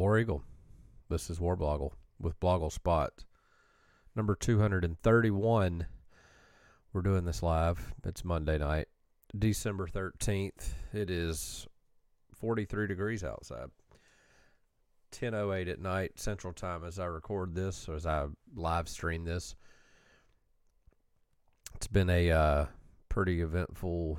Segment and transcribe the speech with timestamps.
[0.00, 0.42] War Eagle.
[1.10, 3.10] This is War Blogle with BlogleSpot.
[4.16, 5.86] Number 231.
[6.94, 7.92] We're doing this live.
[8.06, 8.88] It's Monday night,
[9.38, 10.72] December 13th.
[10.94, 11.68] It is
[12.32, 13.68] 43 degrees outside.
[15.12, 19.54] 10:08 at night Central Time as I record this or as I live stream this.
[21.74, 22.66] It's been a uh,
[23.10, 24.18] pretty eventful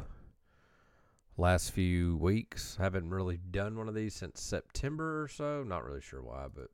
[1.38, 2.77] last few weeks.
[2.79, 5.63] I Haven't really done one of these since September or so.
[5.63, 6.68] Not really sure why, but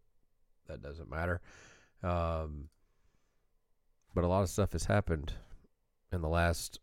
[0.67, 1.41] that doesn't matter.
[2.03, 2.69] Um,
[4.13, 5.33] but a lot of stuff has happened
[6.11, 6.79] in the last,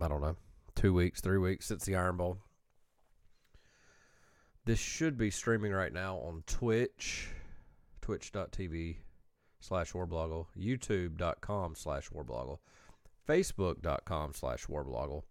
[0.00, 0.36] I don't know,
[0.74, 2.38] two weeks, three weeks since the Iron Bowl.
[4.64, 7.30] This should be streaming right now on Twitch,
[8.00, 8.98] twitch.tv
[9.58, 12.58] slash warblogle, youtube.com slash warblogle,
[13.28, 15.22] facebook.com slash warblogle.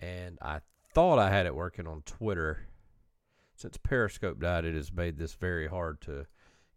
[0.00, 0.60] And I
[0.94, 2.66] thought I had it working on Twitter.
[3.54, 6.26] Since Periscope died, it has made this very hard to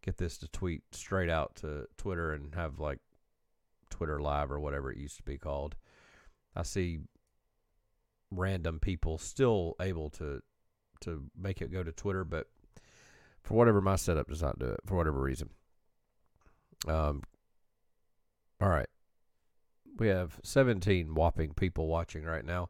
[0.02, 3.00] get this to tweet straight out to Twitter and have like
[3.90, 5.76] Twitter Live or whatever it used to be called.
[6.56, 7.00] I see
[8.32, 10.42] random people still able to
[11.02, 12.48] to make it go to Twitter, but
[13.44, 15.50] for whatever my setup does not do it for whatever reason.
[16.88, 17.24] Um.
[18.62, 18.88] All right,
[19.98, 22.70] we have 17 whopping people watching right now.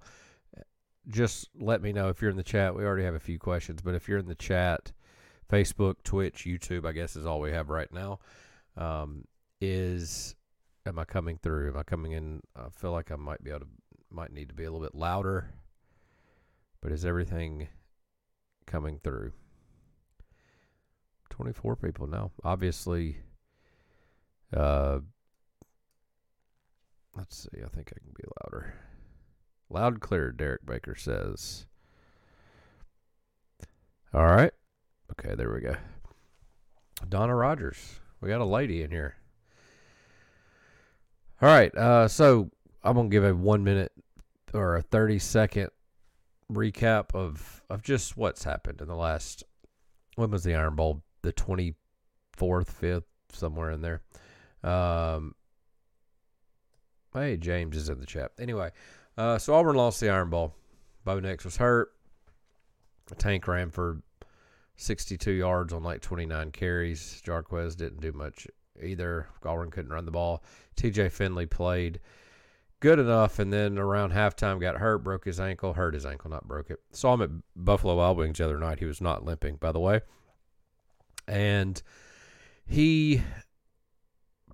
[1.07, 2.75] Just let me know if you're in the chat.
[2.75, 4.91] We already have a few questions, but if you're in the chat,
[5.51, 8.19] Facebook, Twitch, YouTube, I guess is all we have right now.
[8.77, 9.25] Um,
[9.59, 10.35] is
[10.85, 11.69] am I coming through?
[11.69, 12.41] Am I coming in?
[12.55, 13.67] I feel like I might be able to,
[14.09, 15.53] might need to be a little bit louder.
[16.81, 17.67] But is everything
[18.65, 19.33] coming through?
[21.29, 22.31] 24 people now.
[22.43, 23.17] Obviously,
[24.55, 24.99] uh,
[27.15, 27.63] let's see.
[27.63, 28.73] I think I can be louder.
[29.73, 31.65] Loud clear, Derek Baker says.
[34.13, 34.51] All right.
[35.11, 35.75] Okay, there we go.
[37.09, 37.99] Donna Rogers.
[38.21, 39.15] We got a lady in here.
[41.41, 41.75] All right.
[41.75, 42.51] Uh, so
[42.83, 43.91] I'm going to give a one minute
[44.53, 45.69] or a 30 second
[46.51, 49.43] recap of, of just what's happened in the last.
[50.17, 51.01] When was the Iron Bowl?
[51.23, 51.73] The 24th,
[52.37, 54.01] 5th, somewhere in there.
[54.63, 55.33] Um,
[57.11, 58.33] hey, James is in the chat.
[58.39, 58.69] Anyway,
[59.17, 60.53] uh, so Auburn lost the Iron Bowl.
[61.03, 61.91] Bo Nix was hurt.
[63.17, 64.01] Tank ran for
[64.75, 67.21] 62 yards on like 29 carries.
[67.25, 68.47] Jarquez didn't do much
[68.81, 69.27] either.
[69.43, 70.43] Auburn couldn't run the ball.
[70.75, 71.99] TJ Finley played
[72.79, 76.47] good enough, and then around halftime got hurt, broke his ankle, hurt his ankle, not
[76.47, 76.79] broke it.
[76.91, 78.79] Saw him at Buffalo Wild Wings the other night.
[78.79, 80.01] He was not limping, by the way.
[81.27, 81.81] And
[82.65, 83.21] he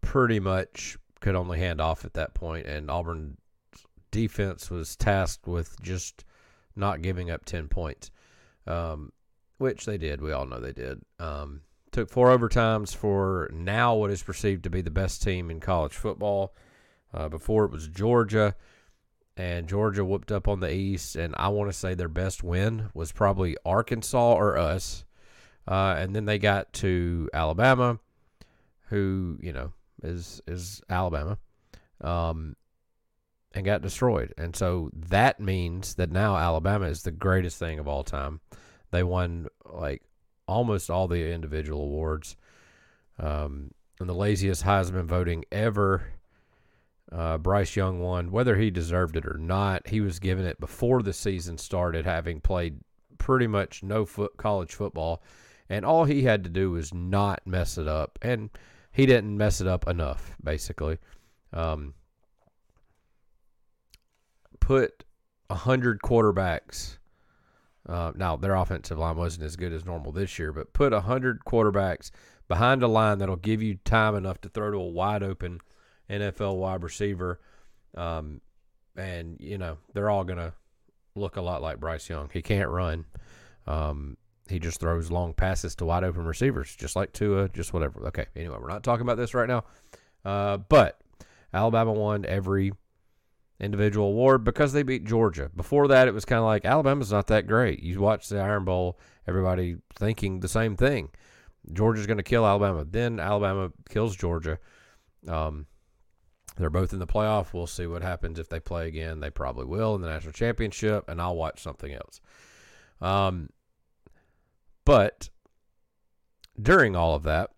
[0.02, 3.38] pretty much could only hand off at that point, and Auburn
[4.12, 6.24] defense was tasked with just
[6.75, 8.12] not giving up 10 points,
[8.68, 9.12] um,
[9.58, 10.22] which they did.
[10.22, 11.02] We all know they did.
[11.20, 11.62] Um,
[11.92, 15.94] took four overtimes for now what is perceived to be the best team in college
[15.94, 16.53] football.
[17.12, 18.56] Uh, before it was Georgia,
[19.40, 21.16] and Georgia whooped up on the East.
[21.16, 25.06] And I want to say their best win was probably Arkansas or us.
[25.66, 28.00] Uh, and then they got to Alabama,
[28.90, 29.72] who you know
[30.03, 31.38] is is Alabama.
[32.02, 32.56] Um,
[33.54, 34.34] and got destroyed.
[34.38, 38.42] And so that means that now Alabama is the greatest thing of all time.
[38.92, 40.04] They won like
[40.48, 42.36] almost all the individual awards.
[43.18, 46.04] Um, and the laziest Heisman voting ever.
[47.12, 49.88] Uh, Bryce Young won, whether he deserved it or not.
[49.88, 52.80] He was given it before the season started, having played
[53.18, 55.22] pretty much no foot college football,
[55.70, 58.52] and all he had to do was not mess it up, and
[58.92, 61.00] he didn't mess it up enough, basically.
[61.52, 61.94] Um,
[64.69, 65.03] put
[65.50, 67.00] hundred quarterbacks.
[67.88, 71.44] Uh, now their offensive line wasn't as good as normal this year, but put hundred
[71.44, 72.12] quarterbacks
[72.47, 75.59] behind a line that'll give you time enough to throw to a wide open
[76.07, 77.40] NFL wide receiver,
[77.97, 78.41] um,
[78.96, 80.53] and you know they're all gonna
[81.16, 82.30] look a lot like Bryce Young.
[82.31, 83.06] He can't run.
[83.66, 88.06] Um, he just throws long passes to wide open receivers, just like Tua, just whatever.
[88.10, 89.63] Okay, anyway, we're not talking about this right now.
[90.24, 91.01] Uh, but
[91.56, 92.74] Alabama won every
[93.59, 95.51] individual award because they beat Georgia.
[95.56, 97.83] Before that, it was kind of like Alabama's not that great.
[97.83, 101.09] You watch the Iron Bowl, everybody thinking the same thing.
[101.73, 102.85] Georgia's going to kill Alabama.
[102.89, 104.59] Then Alabama kills Georgia.
[105.27, 105.65] Um,
[106.57, 107.53] they're both in the playoff.
[107.53, 109.19] We'll see what happens if they play again.
[109.19, 112.21] They probably will in the national championship, and I'll watch something else.
[113.01, 113.50] Um,
[114.85, 115.29] but
[116.61, 117.51] during all of that,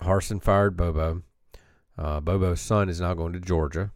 [0.00, 1.22] Harsin fired Bobo.
[1.98, 3.92] Uh, Bobo's son is now going to Georgia.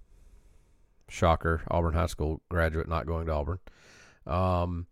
[1.10, 1.62] Shocker.
[1.70, 3.58] Auburn High School graduate not going to Auburn.
[4.26, 4.86] Um,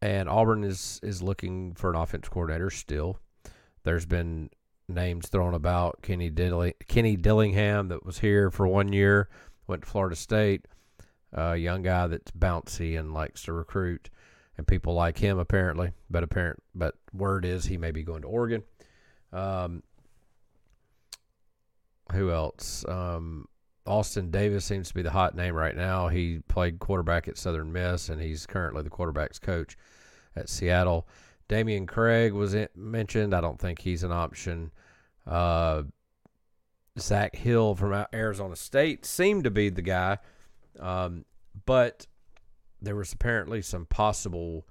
[0.00, 3.18] and Auburn is is looking for an offense coordinator still.
[3.84, 4.50] There's been
[4.88, 9.28] names thrown about Kenny Dilling, Kenny Dillingham that was here for one year,
[9.66, 10.66] went to Florida State,
[11.32, 14.10] a young guy that's bouncy and likes to recruit,
[14.56, 15.92] and people like him apparently.
[16.08, 18.62] But apparent, but word is he may be going to Oregon.
[19.32, 19.82] Um,
[22.12, 22.84] who else?
[22.88, 23.46] Um,
[23.88, 26.08] Austin Davis seems to be the hot name right now.
[26.08, 29.76] He played quarterback at Southern Miss, and he's currently the quarterback's coach
[30.36, 31.08] at Seattle.
[31.48, 33.34] Damian Craig was mentioned.
[33.34, 34.70] I don't think he's an option.
[35.26, 35.84] Uh,
[36.98, 40.18] Zak Hill from Arizona State seemed to be the guy,
[40.78, 41.24] um,
[41.64, 42.06] but
[42.82, 44.66] there was apparently some possible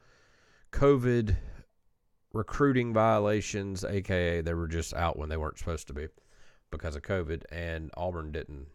[0.72, 1.36] COVID
[2.34, 6.08] recruiting violations, aka they were just out when they weren't supposed to be
[6.70, 8.68] because of COVID, and Auburn didn't.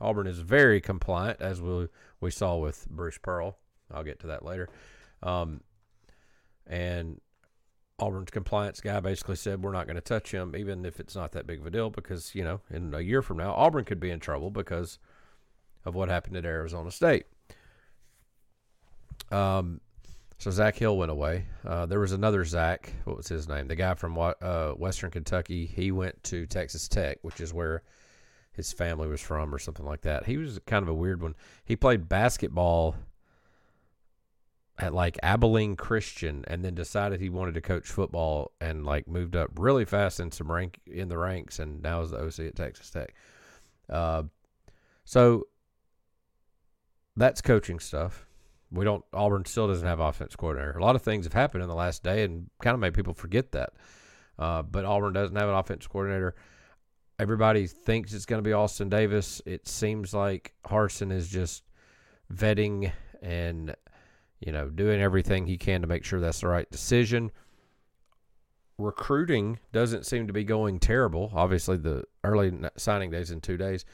[0.00, 1.88] Auburn is very compliant, as we
[2.20, 3.58] we saw with Bruce Pearl.
[3.92, 4.68] I'll get to that later.
[5.22, 5.60] Um,
[6.66, 7.20] and
[7.98, 11.32] Auburn's compliance guy basically said we're not going to touch him, even if it's not
[11.32, 14.00] that big of a deal, because you know in a year from now Auburn could
[14.00, 14.98] be in trouble because
[15.84, 17.26] of what happened at Arizona State.
[19.30, 19.80] Um,
[20.38, 21.46] so Zak Hill went away.
[21.66, 22.92] Uh, there was another Zach.
[23.04, 23.66] What was his name?
[23.66, 25.66] The guy from uh, Western Kentucky.
[25.66, 27.82] He went to Texas Tech, which is where
[28.58, 30.26] his family was from, or something like that.
[30.26, 31.34] He was kind of a weird one.
[31.64, 32.96] He played basketball
[34.78, 39.34] at like Abilene Christian, and then decided he wanted to coach football, and like moved
[39.34, 42.56] up really fast in some rank in the ranks, and now is the OC at
[42.56, 43.14] Texas Tech.
[43.88, 44.24] Uh,
[45.04, 45.46] so
[47.16, 48.26] that's coaching stuff.
[48.70, 49.04] We don't.
[49.12, 50.78] Auburn still doesn't have offense coordinator.
[50.78, 53.14] A lot of things have happened in the last day, and kind of made people
[53.14, 53.70] forget that.
[54.38, 56.36] Uh, but Auburn doesn't have an offense coordinator.
[57.18, 59.42] Everybody thinks it's going to be Austin Davis.
[59.44, 61.64] It seems like Harsin is just
[62.32, 62.92] vetting
[63.22, 63.74] and
[64.40, 67.32] you know doing everything he can to make sure that's the right decision.
[68.78, 71.32] Recruiting doesn't seem to be going terrible.
[71.34, 73.84] Obviously, the early signing days in two days,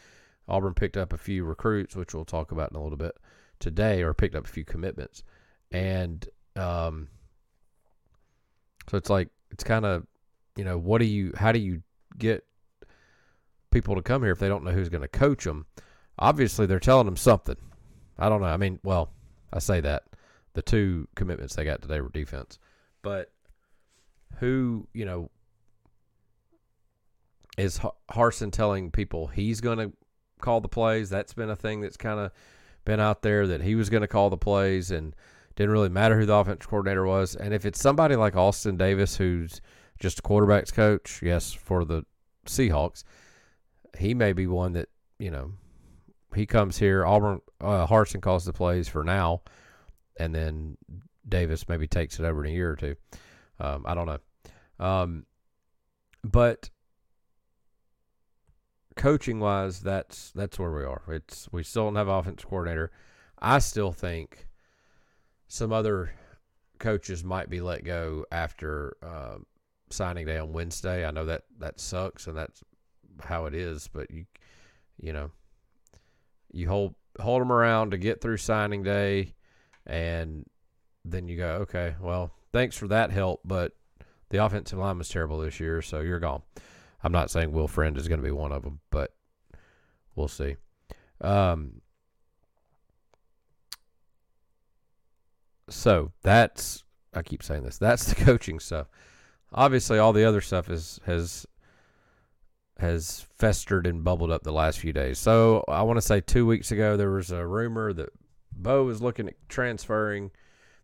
[0.48, 3.16] Auburn picked up a few recruits, which we'll talk about in a little bit
[3.60, 5.24] today or picked up a few commitments.
[5.72, 7.08] And um,
[8.88, 10.06] so it's like, it's kind of,
[10.56, 11.82] you know, what do you, how do you
[12.18, 12.44] get
[13.74, 15.66] people to come here if they don't know who's going to coach them?
[16.18, 17.56] Obviously, they're telling them something.
[18.16, 18.46] I don't know.
[18.46, 19.10] I mean, well,
[19.52, 20.04] I say that.
[20.54, 22.60] The two commitments they got today were defense.
[23.02, 23.32] But
[24.38, 25.30] who, you know,
[27.58, 27.80] is
[28.10, 29.92] Harsin telling people he's going to
[30.40, 31.10] call the plays?
[31.10, 32.30] That's been a thing that's kind of
[32.84, 35.16] been out there that he was going to call the plays and
[35.56, 37.34] didn't really matter who the offense coordinator was.
[37.34, 39.60] And if it's somebody like Austin Davis, who's
[39.98, 42.04] just a quarterback's coach, yes, for the
[42.46, 43.02] Seahawks,
[43.96, 44.88] he may be one that,
[45.18, 45.52] you know,
[46.34, 47.04] he comes here.
[47.06, 49.42] Auburn, uh, Harsin calls the plays for now,
[50.18, 50.76] and then
[51.28, 52.96] Davis maybe takes it over in a year or two.
[53.60, 54.84] Um, I don't know.
[54.84, 55.26] Um,
[56.22, 56.70] but
[58.96, 61.02] coaching wise, that's that's where we are.
[61.08, 62.90] It's we still don't have offense coordinator.
[63.38, 64.48] I still think
[65.48, 66.12] some other
[66.78, 69.36] coaches might be let go after uh,
[69.90, 71.06] signing day on Wednesday.
[71.06, 72.62] I know that that sucks and that's
[73.22, 74.26] how it is, but you
[75.00, 75.30] you know
[76.52, 79.34] you hold hold them around to get through signing day,
[79.86, 80.44] and
[81.04, 83.72] then you go, okay, well, thanks for that help, but
[84.30, 86.42] the offensive line was terrible this year, so you're gone.
[87.02, 89.14] I'm not saying Will Friend is going to be one of them, but
[90.16, 90.56] we'll see.
[91.20, 91.82] Um,
[95.68, 97.78] so that's I keep saying this.
[97.78, 98.88] That's the coaching stuff.
[99.52, 101.46] Obviously, all the other stuff is has
[102.78, 105.18] has festered and bubbled up the last few days.
[105.18, 108.10] So I want to say two weeks ago there was a rumor that
[108.52, 110.30] Bo was looking at transferring.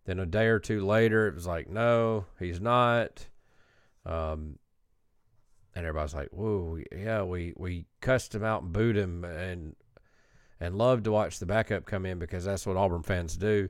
[0.05, 3.27] Then a day or two later, it was like, no, he's not.
[4.07, 4.59] Um,
[5.75, 9.77] and everybody's like, "Whoa, yeah, we we cussed him out and booed him, and
[10.59, 13.69] and loved to watch the backup come in because that's what Auburn fans do."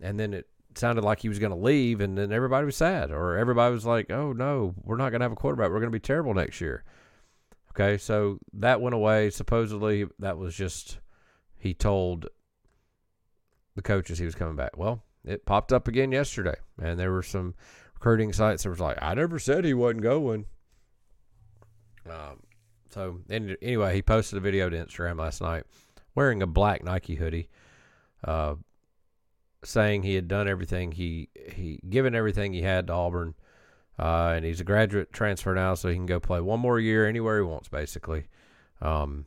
[0.00, 3.10] And then it sounded like he was going to leave, and then everybody was sad,
[3.10, 5.70] or everybody was like, "Oh no, we're not going to have a quarterback.
[5.70, 6.84] We're going to be terrible next year."
[7.78, 9.28] Okay, so that went away.
[9.28, 10.98] Supposedly, that was just
[11.58, 12.26] he told
[13.74, 14.78] the coaches he was coming back.
[14.78, 17.54] Well, it popped up again yesterday, and there were some
[17.94, 20.46] recruiting sites that was like, "I never said he wasn't going."
[22.08, 22.40] Um,
[22.88, 25.64] so anyway, he posted a video to Instagram last night
[26.14, 27.50] wearing a black Nike hoodie,
[28.24, 28.54] uh,
[29.64, 33.34] saying he had done everything he he given everything he had to Auburn,
[33.98, 37.06] uh, and he's a graduate transfer now, so he can go play one more year
[37.06, 38.26] anywhere he wants, basically.
[38.80, 39.26] Um,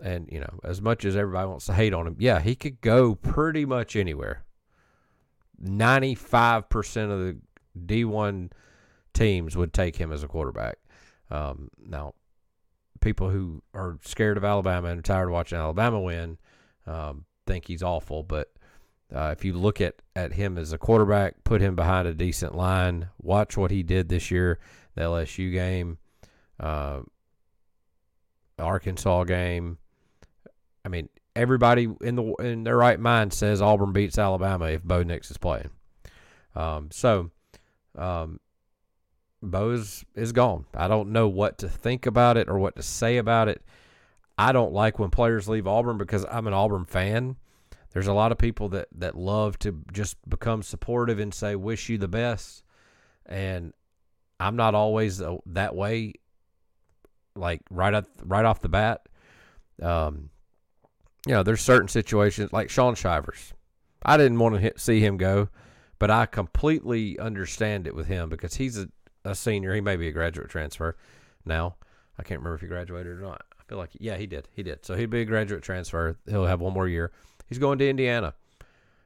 [0.00, 2.80] and you know, as much as everybody wants to hate on him, yeah, he could
[2.80, 4.44] go pretty much anywhere.
[5.64, 7.38] 95% of the
[7.78, 8.50] D1
[9.14, 10.78] teams would take him as a quarterback.
[11.30, 12.14] Um, now,
[13.00, 16.38] people who are scared of Alabama and tired of watching Alabama win
[16.86, 18.22] um, think he's awful.
[18.22, 18.52] But
[19.14, 22.54] uh, if you look at, at him as a quarterback, put him behind a decent
[22.54, 24.58] line, watch what he did this year,
[24.94, 25.98] the LSU game,
[26.58, 27.00] uh,
[28.58, 29.78] Arkansas game.
[30.84, 35.02] I mean, everybody in the in their right mind says Auburn beats Alabama if Bo
[35.02, 35.70] Nix is playing.
[36.54, 37.30] Um, so,
[37.96, 38.40] um,
[39.42, 40.66] Bo is, is gone.
[40.74, 43.62] I don't know what to think about it or what to say about it.
[44.38, 47.36] I don't like when players leave Auburn because I'm an Auburn fan.
[47.92, 51.88] There's a lot of people that, that love to just become supportive and say, wish
[51.88, 52.64] you the best.
[53.26, 53.72] And
[54.40, 56.14] I'm not always that way,
[57.36, 59.02] like right, up, right off the bat.
[59.80, 60.30] Um,
[61.26, 63.52] you know, there's certain situations like Shaun Shivers.
[64.04, 65.48] I didn't want to hit, see him go,
[65.98, 68.88] but I completely understand it with him because he's a,
[69.24, 69.74] a senior.
[69.74, 70.96] He may be a graduate transfer
[71.44, 71.76] now.
[72.18, 73.44] I can't remember if he graduated or not.
[73.58, 74.48] I feel like, yeah, he did.
[74.52, 74.84] He did.
[74.84, 76.18] So he'd be a graduate transfer.
[76.28, 77.12] He'll have one more year.
[77.52, 78.32] He's going to Indiana.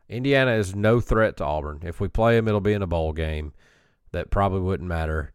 [0.09, 1.81] Indiana is no threat to Auburn.
[1.83, 3.53] If we play him, it'll be in a bowl game.
[4.12, 5.33] That probably wouldn't matter.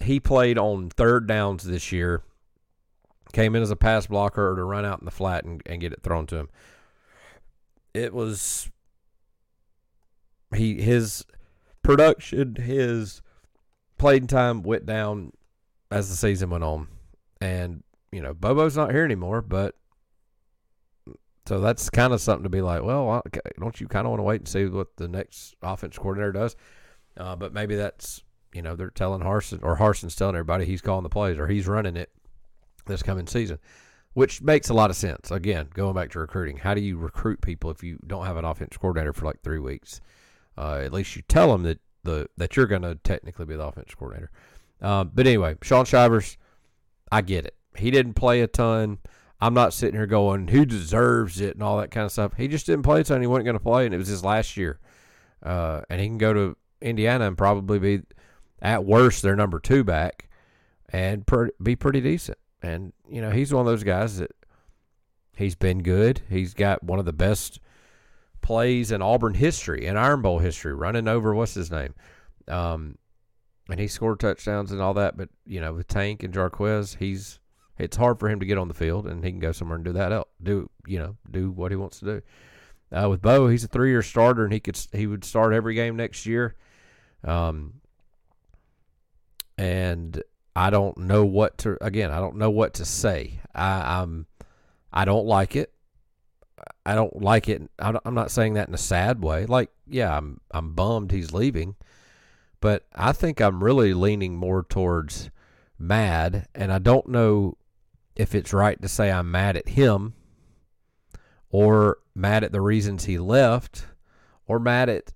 [0.00, 2.22] He played on third downs this year
[3.32, 5.80] came in as a pass blocker or to run out in the flat and, and
[5.80, 6.48] get it thrown to him.
[7.92, 8.70] It was
[10.54, 11.26] he his
[11.82, 13.22] production, his
[13.98, 15.32] playing time went down
[15.90, 16.86] as the season went on.
[17.40, 19.74] And, you know, Bobo's not here anymore, but
[21.46, 23.22] so that's kind of something to be like, well,
[23.60, 26.56] don't you kind of want to wait and see what the next offense coordinator does?
[27.16, 28.22] Uh, but maybe that's,
[28.54, 31.68] you know, they're telling Harsin or Harsin's telling everybody he's calling the plays or he's
[31.68, 32.10] running it
[32.86, 33.58] this coming season,
[34.14, 35.30] which makes a lot of sense.
[35.30, 38.44] Again, going back to recruiting, how do you recruit people if you don't have an
[38.44, 40.00] offense coordinator for like three weeks?
[40.56, 43.64] Uh, at least you tell them that the that you're going to technically be the
[43.64, 44.30] offense coordinator.
[44.80, 46.38] Um, but anyway, Shaun Shivers,
[47.10, 47.56] I get it.
[47.76, 48.98] He didn't play a ton.
[49.40, 52.34] I'm not sitting here going who deserves it and all that kind of stuff.
[52.36, 53.20] He just didn't play a ton.
[53.20, 54.78] He wasn't going to play, and it was his last year.
[55.42, 58.02] Uh, and he can go to Indiana and probably be
[58.62, 60.28] at worst their number two back
[60.90, 62.38] and per, be pretty decent.
[62.62, 64.32] And, you know, he's one of those guys that
[65.36, 66.22] he's been good.
[66.30, 67.60] He's got one of the best
[68.40, 71.94] plays in Auburn history, in Iron Bowl history, running over what's his name.
[72.48, 72.96] Um,
[73.68, 75.16] and he scored touchdowns and all that.
[75.16, 77.40] But, you know, with Tank and Jarquez, he's
[77.78, 79.84] it's hard for him to get on the field and he can go somewhere and
[79.84, 82.22] do that else, do you know, do what he wants to do.
[82.92, 85.74] Uh, with Bo, he's a three year starter and he could he would start every
[85.74, 86.54] game next year.
[87.24, 87.80] Um,
[89.58, 90.22] and
[90.54, 92.10] I don't know what to again.
[92.10, 93.40] I don't know what to say.
[93.54, 94.26] I, I'm
[94.92, 95.72] I don't like it.
[96.86, 97.62] I don't like it.
[97.78, 99.46] I'm not saying that in a sad way.
[99.46, 101.74] Like, yeah, I'm I'm bummed he's leaving,
[102.60, 105.30] but I think I'm really leaning more towards
[105.78, 107.56] mad, and I don't know
[108.16, 110.14] if it's right to say I'm mad at him
[111.50, 113.86] or mad at the reasons he left
[114.46, 115.12] or mad at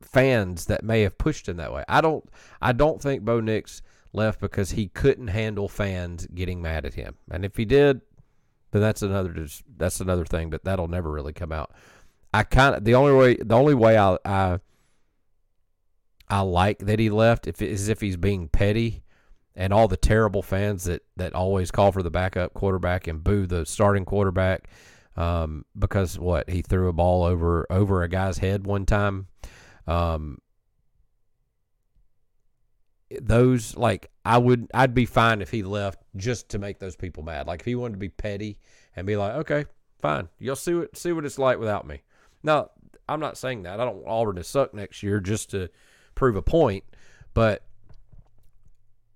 [0.00, 1.84] fans that may have pushed him that way.
[1.88, 2.28] I don't
[2.60, 7.16] I don't think Bo Nix left because he couldn't handle fans getting mad at him.
[7.30, 8.00] And if he did,
[8.70, 10.50] then that's another that's another thing.
[10.50, 11.72] But that'll never really come out.
[12.32, 14.58] I kind of the only way the only way I, I
[16.28, 19.02] I like that he left if is if he's being petty
[19.58, 23.46] and all the terrible fans that that always call for the backup quarterback and boo
[23.46, 24.68] the starting quarterback
[25.16, 29.26] um, because what he threw a ball over over a guy's head one time.
[29.86, 30.38] Um,
[33.20, 37.24] those like I would I'd be fine if he left just to make those people
[37.24, 37.48] mad.
[37.48, 38.60] Like if he wanted to be petty
[38.94, 39.64] and be like, okay,
[40.00, 42.02] fine, you'll see what see what it's like without me.
[42.44, 42.70] Now
[43.08, 45.68] I'm not saying that I don't want Auburn to suck next year just to
[46.14, 46.84] prove a point,
[47.34, 47.64] but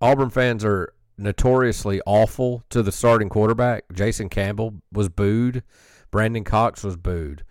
[0.03, 3.85] Auburn fans are notoriously awful to the starting quarterback.
[3.93, 5.63] Jason Campbell was booed.
[6.11, 7.45] Brandon Cox was booed.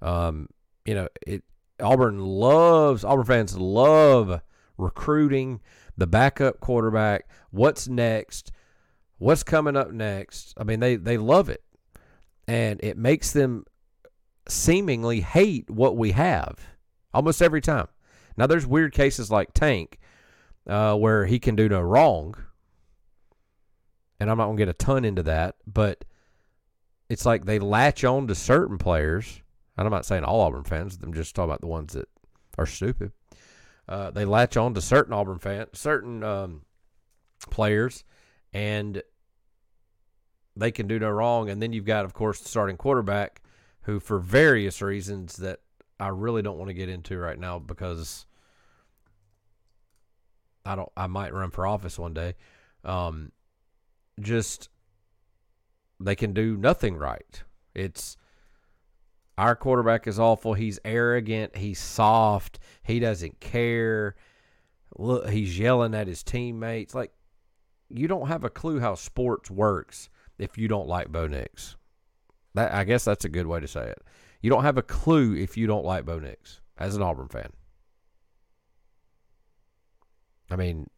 [0.00, 0.48] Um,
[0.84, 1.42] you know, it
[1.80, 4.40] Auburn loves Auburn fans love
[4.78, 5.60] recruiting
[5.96, 8.52] the backup quarterback, what's next,
[9.18, 10.54] what's coming up next.
[10.56, 11.62] I mean, they, they love it.
[12.46, 13.64] And it makes them
[14.48, 16.60] seemingly hate what we have
[17.12, 17.88] almost every time.
[18.36, 19.98] Now, there's weird cases like Tank
[20.66, 22.34] uh, where he can do no wrong.
[24.18, 26.04] And I'm not going to get a ton into that, but
[27.08, 29.42] it's like they latch on to certain players.
[29.76, 32.08] And I'm not saying all Auburn fans, I'm just talking about the ones that
[32.56, 33.12] are stupid
[33.88, 36.62] uh, they latch on to certain Auburn fans, certain um,
[37.50, 38.04] players,
[38.52, 39.02] and
[40.56, 41.48] they can do no wrong.
[41.48, 43.42] And then you've got, of course, the starting quarterback,
[43.82, 45.60] who, for various reasons that
[46.00, 48.26] I really don't want to get into right now because
[50.66, 52.34] I don't I might run for office one day.
[52.84, 53.32] Um
[54.20, 54.68] just
[56.00, 57.42] they can do nothing right.
[57.74, 58.16] It's
[59.38, 60.54] our quarterback is awful.
[60.54, 61.56] He's arrogant.
[61.56, 62.58] He's soft.
[62.82, 64.16] He doesn't care.
[64.98, 66.94] Look, he's yelling at his teammates.
[66.94, 67.12] Like,
[67.90, 70.08] you don't have a clue how sports works
[70.38, 71.76] if you don't like Bo Nix.
[72.54, 74.02] That I guess that's a good way to say it.
[74.40, 77.52] You don't have a clue if you don't like Bo Nix as an Auburn fan.
[80.50, 80.88] I mean,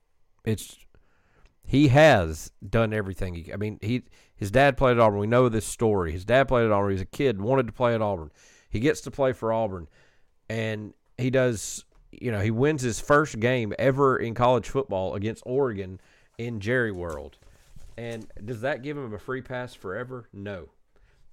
[0.45, 0.77] it's
[1.65, 3.35] he has done everything.
[3.35, 4.03] He, I mean, he
[4.37, 5.19] his dad played at Auburn.
[5.19, 6.13] We know this story.
[6.13, 6.91] His dad played at Auburn.
[6.91, 8.31] He was a kid, wanted to play at Auburn.
[8.71, 9.89] He gets to play for Auburn,
[10.49, 11.85] and he does.
[12.11, 16.01] You know, he wins his first game ever in college football against Oregon
[16.39, 17.37] in Jerry World.
[17.99, 20.29] And does that give him a free pass forever?
[20.33, 20.71] No.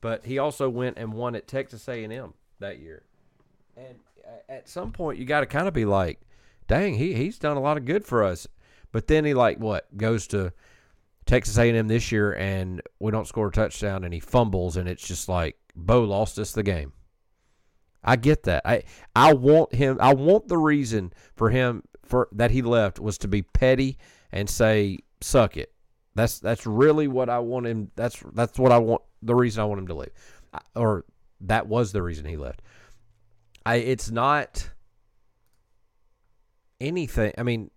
[0.01, 3.03] But he also went and won at Texas A&M that year.
[3.77, 3.99] And
[4.49, 6.19] at some point, you got to kind of be like,
[6.67, 8.47] "Dang, he he's done a lot of good for us."
[8.91, 10.53] But then he like what goes to
[11.25, 15.05] Texas A&M this year and we don't score a touchdown and he fumbles and it's
[15.05, 16.93] just like Bo lost us the game.
[18.03, 18.61] I get that.
[18.65, 18.83] I
[19.15, 23.27] I want him I want the reason for him for that he left was to
[23.27, 23.97] be petty
[24.31, 25.73] and say suck it.
[26.13, 29.65] That's that's really what I want him that's that's what I want the reason I
[29.65, 30.13] want him to leave.
[30.75, 31.05] Or
[31.41, 32.61] that was the reason he left.
[33.65, 34.69] I it's not
[36.79, 37.33] anything.
[37.37, 37.71] I mean,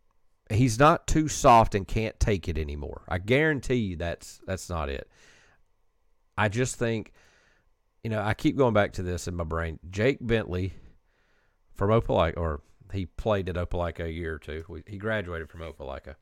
[0.50, 3.02] he's not too soft and can't take it anymore.
[3.08, 5.08] I guarantee you that's that's not it.
[6.36, 7.12] I just think,
[8.02, 9.78] you know, I keep going back to this in my brain.
[9.90, 10.72] Jake Bentley
[11.74, 12.60] from Opelika, or
[12.92, 14.82] he played at Opelika a year or two.
[14.86, 16.14] He graduated from Opelika.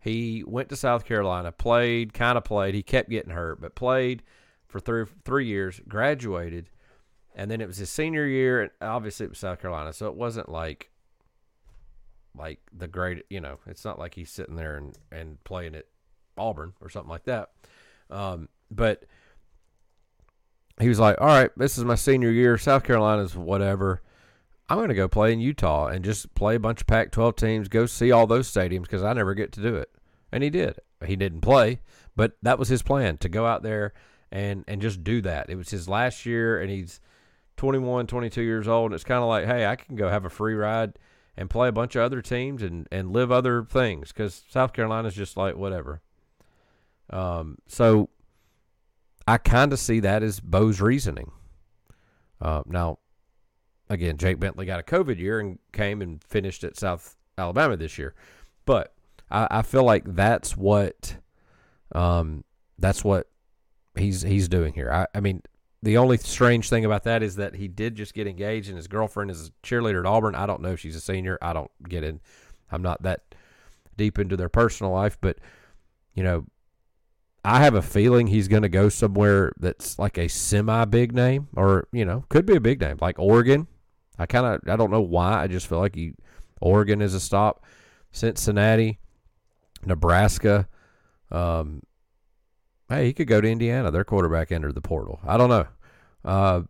[0.00, 2.74] He went to South Carolina, played, kind of played.
[2.74, 4.22] He kept getting hurt, but played
[4.66, 5.80] for three three years.
[5.86, 6.70] Graduated,
[7.34, 10.14] and then it was his senior year, and obviously it was South Carolina, so it
[10.14, 10.89] wasn't like
[12.36, 15.86] like the great, you know, it's not like he's sitting there and, and playing at
[16.36, 17.50] Auburn or something like that.
[18.10, 19.04] Um, but
[20.80, 22.56] he was like, all right, this is my senior year.
[22.58, 24.02] South Carolina's whatever.
[24.68, 27.36] I'm going to go play in Utah and just play a bunch of Pac 12
[27.36, 29.90] teams, go see all those stadiums because I never get to do it.
[30.30, 30.78] And he did.
[31.04, 31.80] He didn't play,
[32.14, 33.92] but that was his plan to go out there
[34.30, 35.50] and, and just do that.
[35.50, 37.00] It was his last year, and he's
[37.56, 38.92] 21, 22 years old.
[38.92, 40.92] And it's kind of like, hey, I can go have a free ride
[41.36, 45.14] and play a bunch of other teams and, and live other things because South Carolina's
[45.14, 46.00] just like whatever.
[47.10, 48.08] Um, so
[49.26, 51.30] I kind of see that as Bo's reasoning.
[52.40, 52.98] Uh, now,
[53.88, 57.98] again, Jake Bentley got a COVID year and came and finished at South Alabama this
[57.98, 58.14] year,
[58.64, 58.94] but
[59.30, 61.16] I, I feel like that's what,
[61.92, 62.44] um,
[62.78, 63.28] that's what
[63.96, 64.90] he's he's doing here.
[64.90, 65.42] I, I mean,
[65.82, 68.88] the only strange thing about that is that he did just get engaged, and his
[68.88, 70.34] girlfriend is a cheerleader at Auburn.
[70.34, 71.38] I don't know if she's a senior.
[71.40, 72.20] I don't get in.
[72.70, 73.34] I'm not that
[73.96, 75.38] deep into their personal life, but
[76.14, 76.46] you know,
[77.44, 81.48] I have a feeling he's going to go somewhere that's like a semi big name,
[81.56, 83.66] or you know, could be a big name like Oregon.
[84.18, 85.42] I kind of I don't know why.
[85.42, 86.12] I just feel like he
[86.60, 87.64] Oregon is a stop.
[88.12, 88.98] Cincinnati,
[89.84, 90.68] Nebraska.
[91.30, 91.82] Um,
[92.90, 93.90] hey, he could go to Indiana.
[93.90, 95.20] Their quarterback entered the portal.
[95.26, 95.66] I don't know.
[96.24, 96.62] Uh,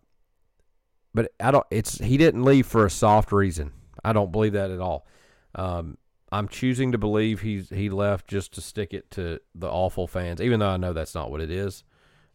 [1.12, 1.66] but I don't.
[1.70, 3.72] It's he didn't leave for a soft reason.
[4.04, 5.06] I don't believe that at all.
[5.54, 5.98] Um,
[6.30, 10.40] I'm choosing to believe he's he left just to stick it to the awful fans,
[10.40, 11.82] even though I know that's not what it is.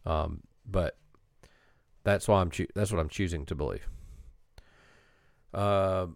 [0.04, 0.98] Um, but
[2.04, 3.88] that's why I'm cho- that's what I'm choosing to believe.
[5.54, 6.08] Uh,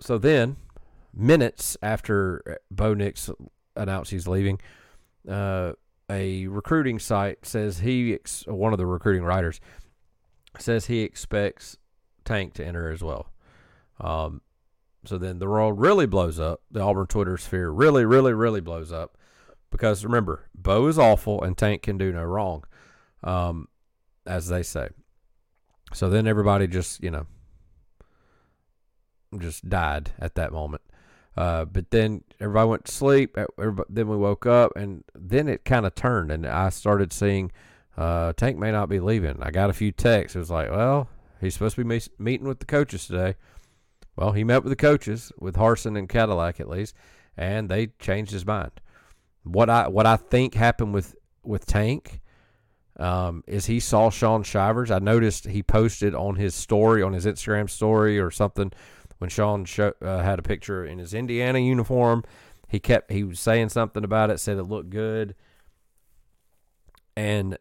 [0.00, 0.56] so then,
[1.14, 3.30] minutes after Bo Nix
[3.76, 4.60] announced he's leaving.
[5.28, 5.72] Uh,
[6.10, 9.60] a recruiting site says he ex- one of the recruiting writers
[10.58, 11.78] says he expects
[12.24, 13.32] Tank to enter as well.
[14.00, 14.42] Um,
[15.04, 16.60] so then the world really blows up.
[16.70, 19.16] The Auburn Twitter sphere really, really, really blows up
[19.70, 22.64] because remember, Bo is awful and Tank can do no wrong,
[23.24, 23.68] um,
[24.26, 24.90] as they say.
[25.92, 27.26] So then everybody just you know
[29.38, 30.82] just died at that moment.
[31.36, 33.36] Uh, but then everybody went to sleep.
[33.88, 37.50] then we woke up, and then it kind of turned, and I started seeing
[37.96, 39.42] uh, Tank may not be leaving.
[39.42, 40.36] I got a few texts.
[40.36, 41.08] It was like, well,
[41.40, 43.36] he's supposed to be meeting with the coaches today.
[44.16, 46.94] Well, he met with the coaches, with Harsin and Cadillac at least,
[47.36, 48.72] and they changed his mind.
[49.42, 52.20] What I what I think happened with with Tank
[52.98, 54.90] um, is he saw Shaun Shivers.
[54.90, 58.70] I noticed he posted on his story, on his Instagram story or something
[59.22, 62.24] when Sean show, uh, had a picture in his Indiana uniform.
[62.68, 65.36] He kept he was saying something about it, said it looked good,
[67.16, 67.56] and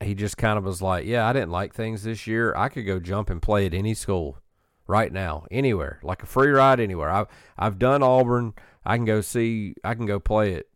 [0.00, 2.54] he just kind of was like, "Yeah, I didn't like things this year.
[2.56, 4.38] I could go jump and play at any school
[4.86, 7.10] right now, anywhere, like a free ride anywhere.
[7.10, 7.26] I've
[7.58, 8.54] I've done Auburn.
[8.86, 9.74] I can go see.
[9.82, 10.66] I can go play at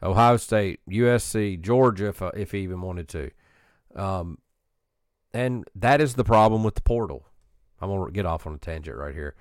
[0.00, 3.30] Ohio State, USC, Georgia, if if he even wanted to.
[3.96, 4.38] Um,
[5.32, 7.26] and that is the problem with the portal.
[7.80, 9.34] I'm gonna get off on a tangent right here.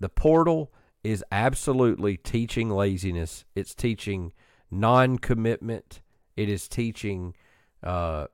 [0.00, 3.44] The portal is absolutely teaching laziness.
[3.54, 4.32] It's teaching
[4.70, 6.02] non-commitment.
[6.36, 7.34] It is teaching
[7.82, 8.26] uh,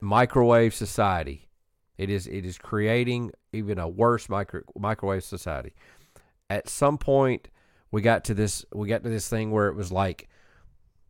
[0.00, 1.48] microwave society.
[1.98, 5.74] It is it is creating even a worse micro, microwave society.
[6.50, 7.48] At some point,
[7.90, 10.28] we got to this we got to this thing where it was like,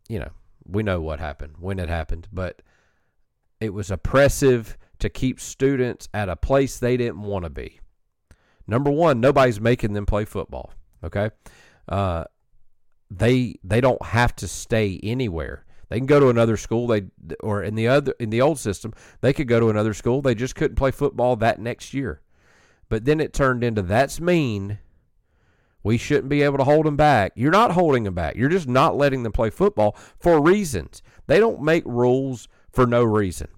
[0.09, 0.31] you know,
[0.67, 2.63] we know what happened when it happened, but
[3.61, 7.81] it was oppressive to keep students at a place they didn't want to be.
[8.67, 10.73] Number one, nobody's making them play football.
[11.05, 11.31] Okay,
[11.89, 12.25] uh,
[13.11, 15.65] they they don't have to stay anywhere.
[15.89, 16.87] They can go to another school.
[16.87, 17.05] They
[17.41, 20.23] or in the other in the old system, they could go to another school.
[20.23, 22.23] They just couldn't play football that next year.
[22.89, 24.79] But then it turned into that's mean.
[25.85, 27.33] We shouldn't be able to hold them back.
[27.35, 28.37] You're not holding them back.
[28.37, 31.03] You're just not letting them play football for reasons.
[31.27, 33.49] They don't make rules for no reason.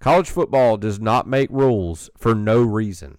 [0.00, 3.18] College football does not make rules for no reason.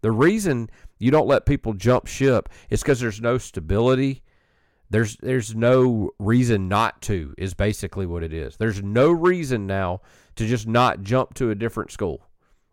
[0.00, 4.22] The reason you don't let people jump ship is because there's no stability
[4.90, 8.56] there's there's no reason not to is basically what it is.
[8.56, 10.00] There's no reason now
[10.36, 12.26] to just not jump to a different school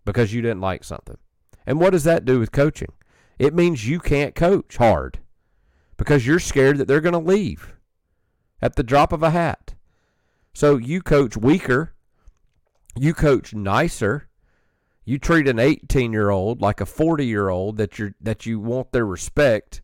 [0.05, 1.17] because you didn't like something.
[1.65, 2.93] And what does that do with coaching?
[3.37, 5.19] It means you can't coach hard
[5.97, 7.73] because you're scared that they're going to leave
[8.61, 9.73] at the drop of a hat.
[10.53, 11.93] So you coach weaker,
[12.97, 14.29] you coach nicer,
[15.05, 19.81] you treat an 18-year-old like a 40-year-old that you that you want their respect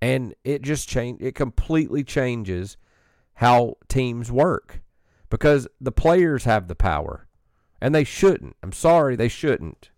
[0.00, 2.76] and it just change it completely changes
[3.34, 4.80] how teams work.
[5.30, 7.28] Because the players have the power
[7.80, 8.56] and they shouldn't.
[8.62, 9.90] I'm sorry they shouldn't.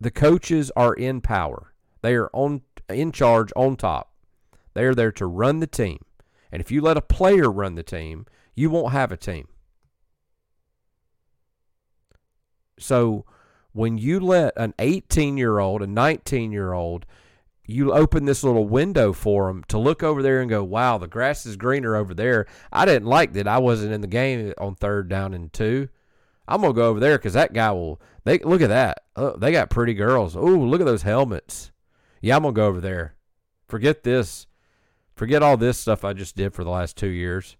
[0.00, 1.72] The coaches are in power.
[2.02, 4.12] They are on in charge on top.
[4.74, 5.98] They are there to run the team.
[6.52, 9.48] And if you let a player run the team you won't have a team
[12.78, 13.24] so
[13.72, 17.06] when you let an 18 year old a 19 year old
[17.66, 21.08] you open this little window for them to look over there and go, wow, the
[21.08, 22.46] grass is greener over there.
[22.72, 25.88] I didn't like that I wasn't in the game on third down and two.
[26.48, 28.00] I'm gonna go over there because that guy will.
[28.24, 29.02] They look at that.
[29.16, 30.36] Oh, they got pretty girls.
[30.36, 31.72] Oh, look at those helmets.
[32.20, 33.16] Yeah, I'm gonna go over there.
[33.68, 34.46] Forget this.
[35.16, 37.56] Forget all this stuff I just did for the last two years.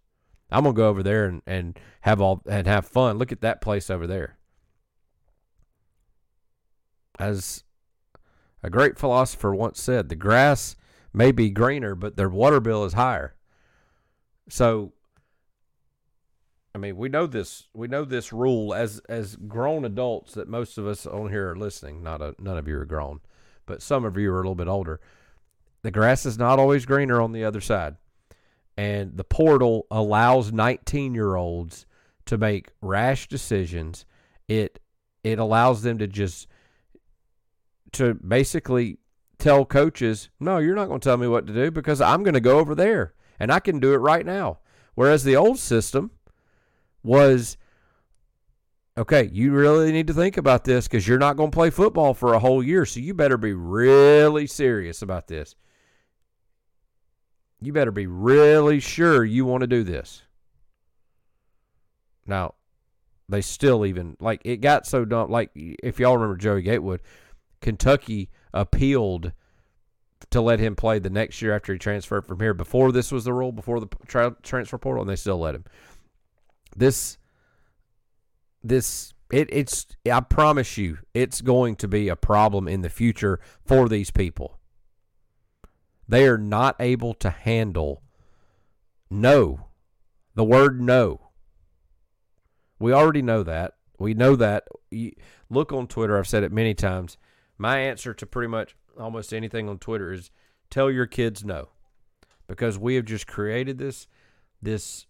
[0.50, 3.18] I'm gonna go over there and, and have all and have fun.
[3.18, 4.36] Look at that place over there.
[7.18, 7.64] As
[8.62, 10.76] a great philosopher once said, the grass
[11.12, 13.35] may be greener, but their water bill is higher.
[14.48, 14.92] So
[16.76, 17.68] I mean, we know this.
[17.72, 21.57] We know this rule as as grown adults that most of us on here are
[21.57, 22.02] listening.
[22.02, 23.20] Not a, none of you are grown,
[23.64, 25.00] but some of you are a little bit older.
[25.81, 27.96] The grass is not always greener on the other side,
[28.76, 31.87] and the portal allows 19 year olds
[32.26, 34.05] to make rash decisions.
[34.46, 34.79] It
[35.24, 36.46] it allows them to just
[37.92, 38.99] to basically
[39.38, 42.35] tell coaches, no, you're not going to tell me what to do because I'm going
[42.35, 44.59] to go over there and I can do it right now.
[44.94, 46.11] Whereas the old system
[47.03, 47.57] was,
[48.96, 52.14] okay, you really need to think about this because you're not going to play football
[52.14, 52.87] for a whole year.
[52.87, 55.55] So you better be really serious about this.
[57.61, 60.22] You better be really sure you want to do this.
[62.27, 62.55] Now,
[63.29, 65.31] they still even, like, it got so dumb.
[65.31, 67.03] Like, if y'all remember Joey Gatewood,
[67.61, 69.33] Kentucky appealed
[70.31, 72.55] to let him play the next year after he transferred from here.
[72.55, 75.64] Before this was the rule, before the tra- transfer portal, and they still let him.
[76.77, 77.19] This,
[78.62, 79.87] this, it, it's.
[80.11, 84.59] I promise you, it's going to be a problem in the future for these people.
[86.09, 88.03] They are not able to handle
[89.11, 89.66] no,
[90.35, 91.21] the word no.
[92.79, 93.75] We already know that.
[93.99, 94.69] We know that.
[95.49, 96.19] look on Twitter.
[96.19, 97.16] I've said it many times
[97.59, 100.31] my answer to pretty much almost anything on Twitter is
[100.71, 101.69] tell your kids no.
[102.47, 104.07] Because we have just created this
[104.62, 105.07] this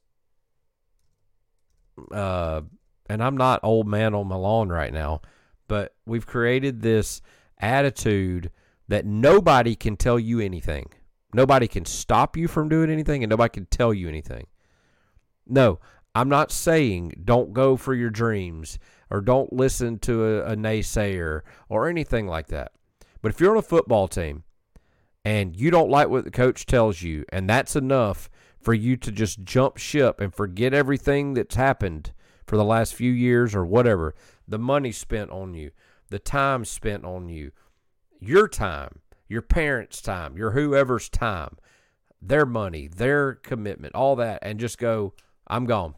[2.12, 2.62] uh
[3.08, 5.20] and I'm not old man on my lawn right now,
[5.68, 7.20] but we've created this
[7.58, 8.50] attitude
[8.88, 10.86] that nobody can tell you anything.
[11.32, 14.46] Nobody can stop you from doing anything and nobody can tell you anything.
[15.46, 15.78] No,
[16.14, 18.78] I'm not saying don't go for your dreams
[19.10, 22.72] or don't listen to a, a naysayer or anything like that.
[23.22, 24.44] But if you're on a football team
[25.24, 29.12] and you don't like what the coach tells you, and that's enough for you to
[29.12, 32.12] just jump ship and forget everything that's happened
[32.46, 34.14] for the last few years or whatever.
[34.46, 35.70] The money spent on you,
[36.10, 37.52] the time spent on you,
[38.20, 41.58] your time, your parents' time, your whoever's time,
[42.22, 45.14] their money, their commitment, all that, and just go,
[45.46, 45.94] I'm gone.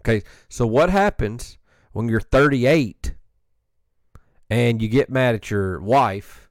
[0.00, 1.58] Okay, so what happens
[1.96, 3.14] when you're 38
[4.50, 6.50] and you get mad at your wife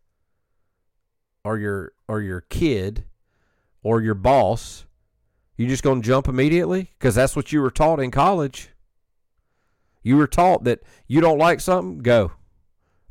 [1.43, 3.05] or your or your kid
[3.84, 4.88] or your boss?
[5.55, 8.69] You just going to jump immediately because that's what you were taught in college.
[10.01, 12.31] You were taught that you don't like something, go.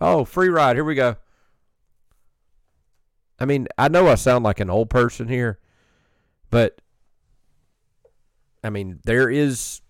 [0.00, 1.14] Oh, free ride, here we go.
[3.38, 5.60] I mean, I know I sound like an old person here,
[6.50, 6.80] but
[8.64, 9.82] I mean, there is,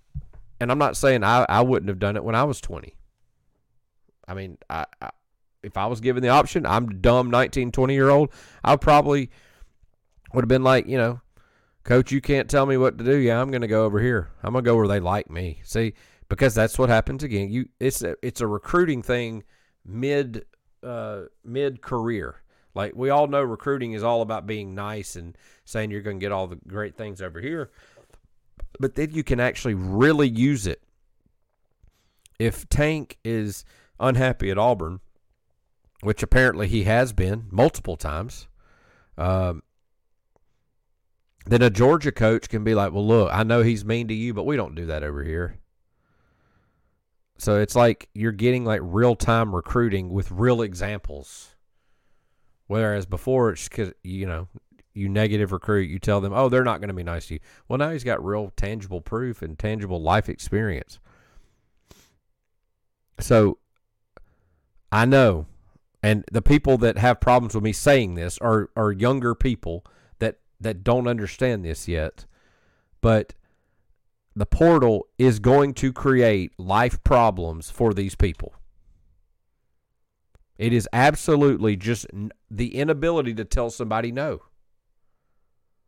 [0.60, 2.94] and I'm not saying I, I wouldn't have done it when I was 20.
[4.26, 5.10] I mean, I, I
[5.64, 8.30] if I was given the option, I'm dumb 19, 20 year old,
[8.62, 9.30] I probably
[10.32, 11.20] would have been like, you know,
[11.84, 13.16] coach, you can't tell me what to do.
[13.16, 14.30] Yeah, I'm going to go over here.
[14.42, 15.60] I'm going to go where they like me.
[15.64, 15.94] See,
[16.28, 17.50] because that's what happens again.
[17.50, 19.44] You, it's a, it's a recruiting thing
[19.84, 20.44] mid,
[20.82, 22.42] uh, mid career.
[22.74, 26.24] Like we all know, recruiting is all about being nice and saying you're going to
[26.24, 27.70] get all the great things over here.
[28.78, 30.82] But then you can actually really use it.
[32.38, 33.64] If Tank is
[34.00, 35.00] unhappy at Auburn,
[36.00, 38.48] which apparently he has been multiple times,
[39.16, 39.62] um,
[41.46, 44.34] then a Georgia coach can be like, well, look, I know he's mean to you,
[44.34, 45.58] but we don't do that over here.
[47.38, 51.54] So it's like you're getting like real time recruiting with real examples.
[52.66, 54.48] Whereas before, it's because, you know,
[54.94, 57.40] you negative recruit, you tell them, oh, they're not going to be nice to you.
[57.68, 61.00] Well, now he's got real tangible proof and tangible life experience.
[63.18, 63.58] So
[64.90, 65.46] I know,
[66.02, 69.84] and the people that have problems with me saying this are, are younger people
[70.20, 72.26] that, that don't understand this yet.
[73.00, 73.34] But
[74.36, 78.54] the portal is going to create life problems for these people.
[80.56, 82.06] It is absolutely just
[82.50, 84.42] the inability to tell somebody no.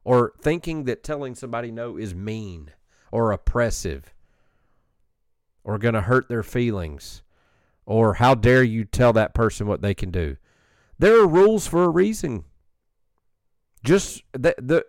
[0.06, 2.70] Or thinking that telling somebody no is mean
[3.10, 4.14] or oppressive
[5.64, 7.24] or going to hurt their feelings.
[7.86, 10.36] Or how dare you tell that person what they can do?
[10.96, 12.44] There are rules for a reason.
[13.82, 14.86] Just the, the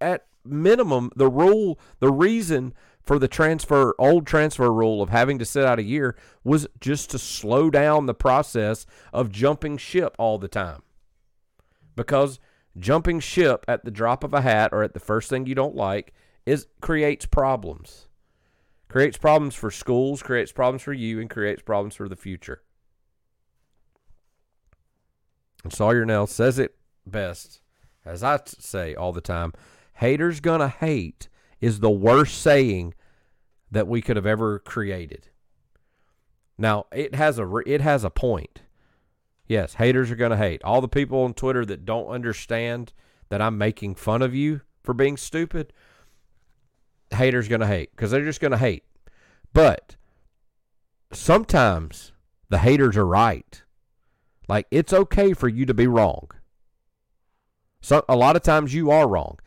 [0.00, 5.44] at minimum, the rule, the reason for the transfer old transfer rule of having to
[5.44, 10.36] sit out a year was just to slow down the process of jumping ship all
[10.36, 10.82] the time.
[11.94, 12.40] Because
[12.78, 15.74] jumping ship at the drop of a hat or at the first thing you don't
[15.74, 16.12] like
[16.46, 18.08] is creates problems.
[18.88, 22.62] Creates problems for schools, creates problems for you, and creates problems for the future.
[25.64, 26.74] And Sawyer Nell says it
[27.06, 27.60] best,
[28.04, 29.52] as I say all the time
[29.94, 31.28] haters gonna hate
[31.60, 32.94] is the worst saying
[33.70, 35.28] that we could have ever created.
[36.58, 38.61] Now, it has a it has a point.
[39.52, 40.64] Yes, haters are going to hate.
[40.64, 42.94] All the people on Twitter that don't understand
[43.28, 45.74] that I'm making fun of you for being stupid,
[47.10, 48.84] haters going to hate because they're just going to hate.
[49.52, 49.96] But
[51.12, 52.12] sometimes
[52.48, 53.62] the haters are right.
[54.48, 56.30] Like it's okay for you to be wrong.
[57.82, 59.38] So a lot of times you are wrong.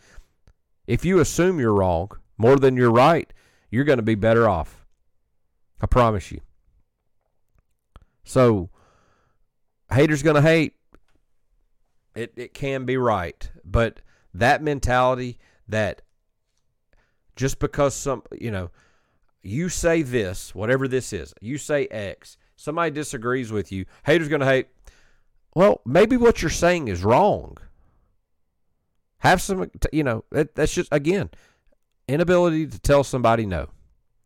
[0.86, 3.34] If you assume you're wrong more than you're right,
[3.72, 4.86] you're going to be better off.
[5.82, 6.42] I promise you.
[8.24, 8.70] So,
[9.92, 10.74] haters going to hate.
[12.16, 13.50] It, it can be right.
[13.64, 14.02] But
[14.34, 16.02] that mentality that
[17.36, 18.70] just because some, you know,
[19.42, 24.42] you say this, whatever this is, you say X, somebody disagrees with you, haters going
[24.42, 24.68] to hate.
[25.54, 27.58] Well, maybe what you're saying is wrong.
[29.20, 31.30] Have some, you know, that's just, again,
[32.08, 33.70] inability to tell somebody no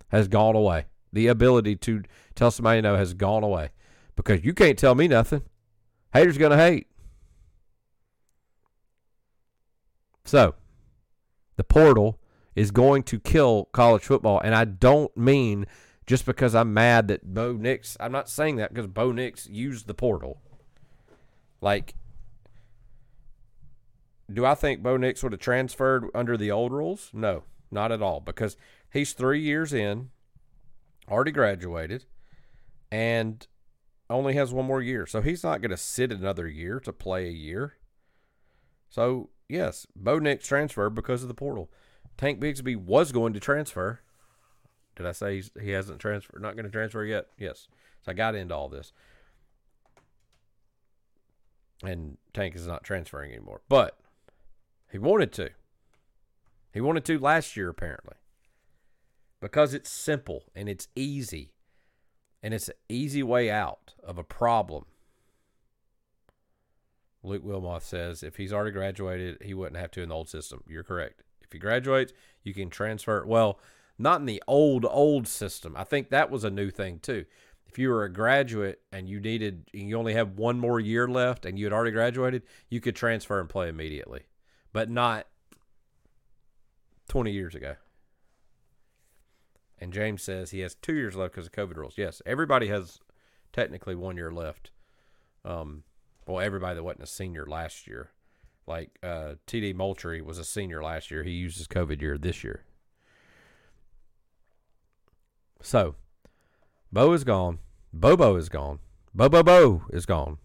[0.08, 0.86] has gone away.
[1.12, 2.02] The ability to
[2.34, 3.70] tell somebody no has gone away
[4.16, 5.42] because you can't tell me nothing.
[6.12, 6.86] Haters going to hate.
[10.24, 10.54] So,
[11.56, 12.20] the portal
[12.54, 14.40] is going to kill college football.
[14.40, 15.66] And I don't mean
[16.06, 19.86] just because I'm mad that Bo Nix, I'm not saying that because Bo Nix used
[19.86, 20.40] the portal.
[21.60, 21.94] Like,
[24.32, 27.10] do I think Bo Nix would have transferred under the old rules?
[27.12, 28.20] No, not at all.
[28.20, 28.56] Because
[28.92, 30.10] he's three years in,
[31.08, 32.06] already graduated,
[32.90, 33.46] and
[34.10, 35.06] only has one more year.
[35.06, 37.74] So he's not going to sit another year to play a year.
[38.88, 41.70] So, yes, Bo Nix transferred because of the portal.
[42.16, 44.00] Tank Bigsby was going to transfer.
[44.96, 46.42] Did I say he hasn't transferred?
[46.42, 47.28] Not going to transfer yet?
[47.38, 47.68] Yes.
[48.04, 48.92] So I got into all this.
[51.82, 53.62] And Tank is not transferring anymore.
[53.68, 53.96] But
[54.90, 55.50] he wanted to.
[56.72, 58.16] He wanted to last year, apparently.
[59.40, 61.52] Because it's simple and it's easy.
[62.42, 64.86] And it's an easy way out of a problem.
[67.22, 70.62] Luke Wilmoth says if he's already graduated, he wouldn't have to in the old system.
[70.66, 71.22] You're correct.
[71.42, 73.24] If he graduates, you can transfer.
[73.26, 73.60] Well,
[73.98, 75.74] not in the old, old system.
[75.76, 77.26] I think that was a new thing, too.
[77.66, 81.44] If you were a graduate and you needed, you only have one more year left
[81.44, 84.22] and you had already graduated, you could transfer and play immediately,
[84.72, 85.26] but not
[87.08, 87.76] 20 years ago.
[89.80, 91.94] And James says he has two years left because of COVID rules.
[91.96, 93.00] Yes, everybody has
[93.52, 94.70] technically one year left.
[95.44, 95.84] Um,
[96.26, 98.10] well, everybody that wasn't a senior last year,
[98.66, 101.22] like uh, TD Moultry was a senior last year.
[101.22, 102.64] He uses COVID year this year.
[105.62, 105.94] So,
[106.92, 107.58] Bo is gone.
[107.92, 108.80] Bobo is gone.
[109.14, 110.38] Bobo Bo is gone.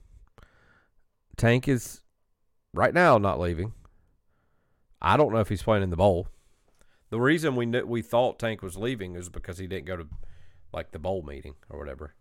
[1.37, 2.01] Tank is
[2.73, 3.73] right now not leaving.
[5.01, 6.27] I don't know if he's playing in the bowl.
[7.15, 10.07] The reason we knew, we thought Tank was leaving is because he didn't go to
[10.73, 12.13] like the bowl meeting or whatever.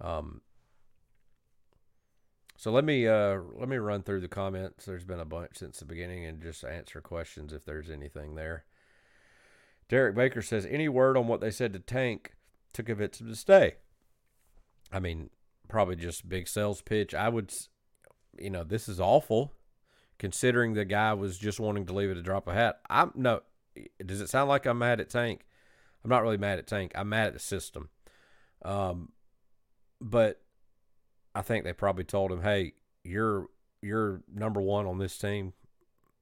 [0.00, 0.40] Um,
[2.56, 4.86] so let me uh, let me run through the comments.
[4.86, 8.64] There's been a bunch since the beginning, and just answer questions if there's anything there.
[9.88, 12.34] Derek Baker says, "Any word on what they said to Tank
[12.72, 13.76] to convince him to stay?"
[14.90, 15.30] I mean,
[15.68, 17.14] probably just big sales pitch.
[17.14, 17.54] I would,
[18.36, 19.52] you know, this is awful,
[20.18, 22.80] considering the guy was just wanting to leave it a drop of hat.
[22.90, 23.42] I'm no.
[24.04, 25.46] Does it sound like I'm mad at Tank?
[26.04, 26.92] I'm not really mad at Tank.
[26.94, 27.88] I'm mad at the system.
[28.64, 29.12] Um,
[30.00, 30.40] but
[31.34, 33.48] I think they probably told him, "Hey, you're
[33.82, 35.52] you're number one on this team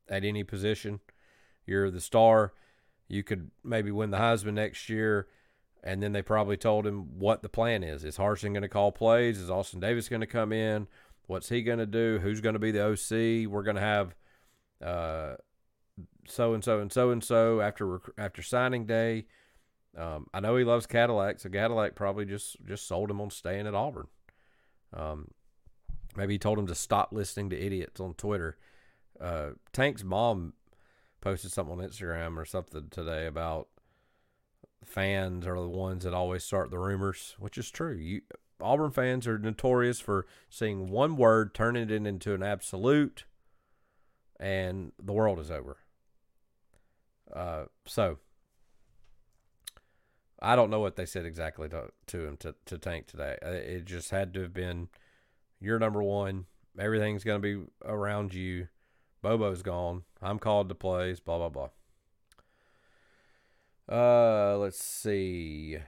[0.08, 1.00] at any position.
[1.66, 2.52] You're the star.
[3.08, 5.28] You could maybe win the Heisman next year."
[5.82, 8.04] And then they probably told him what the plan is.
[8.04, 9.38] Is Harsin going to call plays?
[9.38, 10.88] Is Austin Davis going to come in?
[11.26, 12.18] What's he going to do?
[12.20, 13.48] Who's going to be the OC?
[13.48, 14.16] We're going to have
[16.26, 19.26] so and so and so and so after after signing day.
[19.96, 23.66] Um, I know he loves Cadillac, so Cadillac probably just just sold him on staying
[23.66, 24.08] at Auburn.
[24.92, 25.28] Um,
[26.16, 28.58] maybe he told him to stop listening to idiots on Twitter.
[29.18, 30.52] Uh, Tank's mom
[31.22, 33.68] posted something on Instagram or something today about
[34.84, 37.94] fans are the ones that always start the rumors, which is true.
[37.94, 38.20] You
[38.60, 43.24] Auburn fans are notorious for seeing one word, turning it into an absolute,
[44.40, 45.78] and the world is over.
[47.34, 48.18] Uh, so
[50.40, 53.36] I don't know what they said exactly to, to him to, to Tank today.
[53.44, 54.88] Uh, it just had to have been
[55.60, 56.46] you're number one.
[56.78, 58.68] Everything's going to be around you.
[59.22, 60.02] Bobo's gone.
[60.20, 61.20] I'm called to plays.
[61.20, 61.68] Blah blah blah.
[63.88, 65.78] Uh, let's see.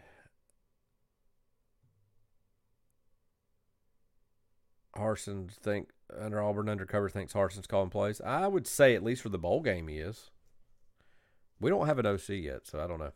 [4.97, 8.21] Harsin think under Auburn undercover thinks Harsin's calling plays.
[8.21, 10.31] I would say at least for the bowl game he is.
[11.61, 13.13] We don't have an OC yet, so I don't know.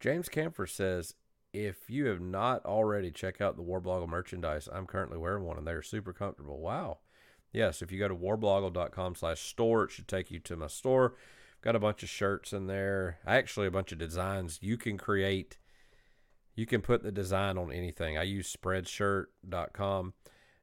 [0.00, 1.14] James Camphor says,
[1.52, 4.68] if you have not already, check out the Warblogle merchandise.
[4.70, 6.60] I'm currently wearing one, and they're super comfortable.
[6.60, 6.98] Wow.
[7.52, 11.14] Yes, if you go to warblogle.com slash store, it should take you to my store.
[11.62, 13.18] Got a bunch of shirts in there.
[13.26, 15.58] Actually, a bunch of designs you can create.
[16.54, 18.18] You can put the design on anything.
[18.18, 20.12] I use spreadshirt.com,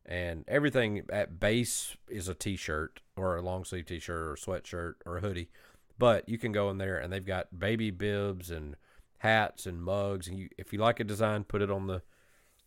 [0.06, 5.18] and everything at base is a t-shirt or a long sleeve t-shirt or sweatshirt or
[5.18, 5.50] a hoodie.
[5.98, 8.76] But you can go in there and they've got baby bibs and
[9.20, 12.02] hats and mugs and you if you like a design put it on the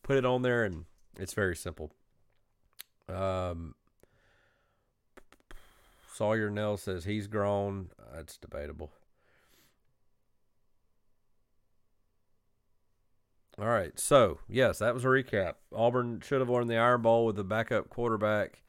[0.03, 0.87] put it on there and
[1.19, 1.93] it's very simple.
[3.09, 3.75] Um
[6.13, 7.91] sawyer nell says he's grown.
[8.15, 8.93] That's debatable.
[13.59, 15.55] All right so yes that was a recap.
[15.75, 18.63] Auburn should have won the iron bowl with the backup quarterback.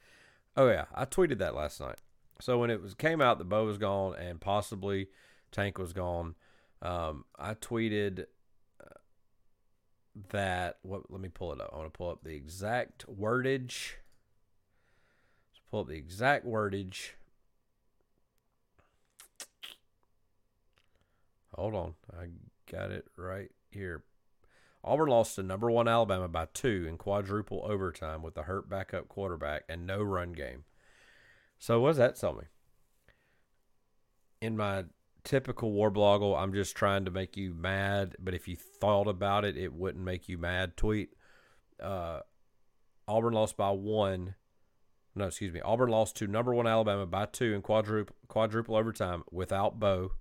[0.56, 2.00] Oh yeah i tweeted that last night
[2.40, 5.08] so when it was came out that bo was gone and possibly
[5.52, 6.36] tank was gone
[6.82, 8.26] um, I tweeted
[8.82, 9.00] uh,
[10.30, 10.78] that.
[10.84, 11.12] What?
[11.12, 11.72] Let me pull it up.
[11.74, 13.96] I want to pull up the exact wordage.
[15.52, 17.12] Let's pull up the exact wordage.
[21.56, 22.28] Hold on, I
[22.72, 24.04] got it right here.
[24.84, 29.10] Auburn lost to number one Alabama by two in quadruple overtime with a hurt backup
[29.10, 30.66] quarterback and no run game.
[31.60, 32.44] So what does that tell me?
[34.42, 34.86] In my
[35.24, 39.58] typical Warblogle, I'm just trying to make you mad, but if you thought about it,
[39.58, 40.78] it wouldn't make you mad.
[40.78, 41.10] Tweet
[41.82, 42.22] uh,
[43.08, 44.36] Auburn lost by one.
[45.16, 45.62] No, excuse me.
[45.62, 50.12] Auburn lost to number one Alabama by two in quadruple quadruple overtime without Bo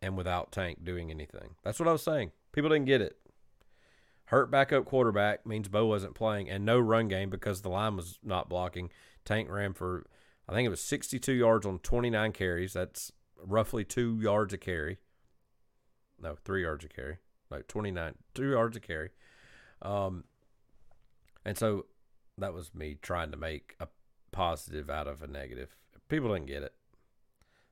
[0.00, 1.56] and without Tank doing anything.
[1.64, 2.32] That's what I was saying.
[2.52, 3.16] People didn't get it.
[4.26, 8.18] Hurt backup quarterback means Bo wasn't playing, and no run game because the line was
[8.22, 8.90] not blocking.
[9.28, 10.06] Tank ran for,
[10.48, 12.72] I think it was 62 yards on 29 carries.
[12.72, 13.12] That's
[13.44, 14.96] roughly two yards a carry.
[16.18, 17.18] No, three yards a carry.
[17.50, 19.10] Like 29, two yards a carry.
[19.82, 20.24] Um,
[21.44, 21.84] and so
[22.38, 23.88] that was me trying to make a
[24.32, 25.76] positive out of a negative.
[26.08, 26.72] People didn't get it.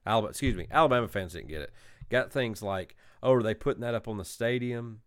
[0.05, 1.73] Alabama, excuse me, Alabama fans didn't get it.
[2.11, 5.01] Got things like, oh, are they putting that up on the stadium?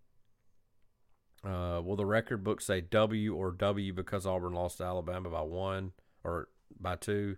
[1.46, 5.42] Uh, will the record book say W or W because Auburn lost to Alabama by
[5.42, 5.92] one
[6.24, 6.50] or
[6.80, 7.38] by two?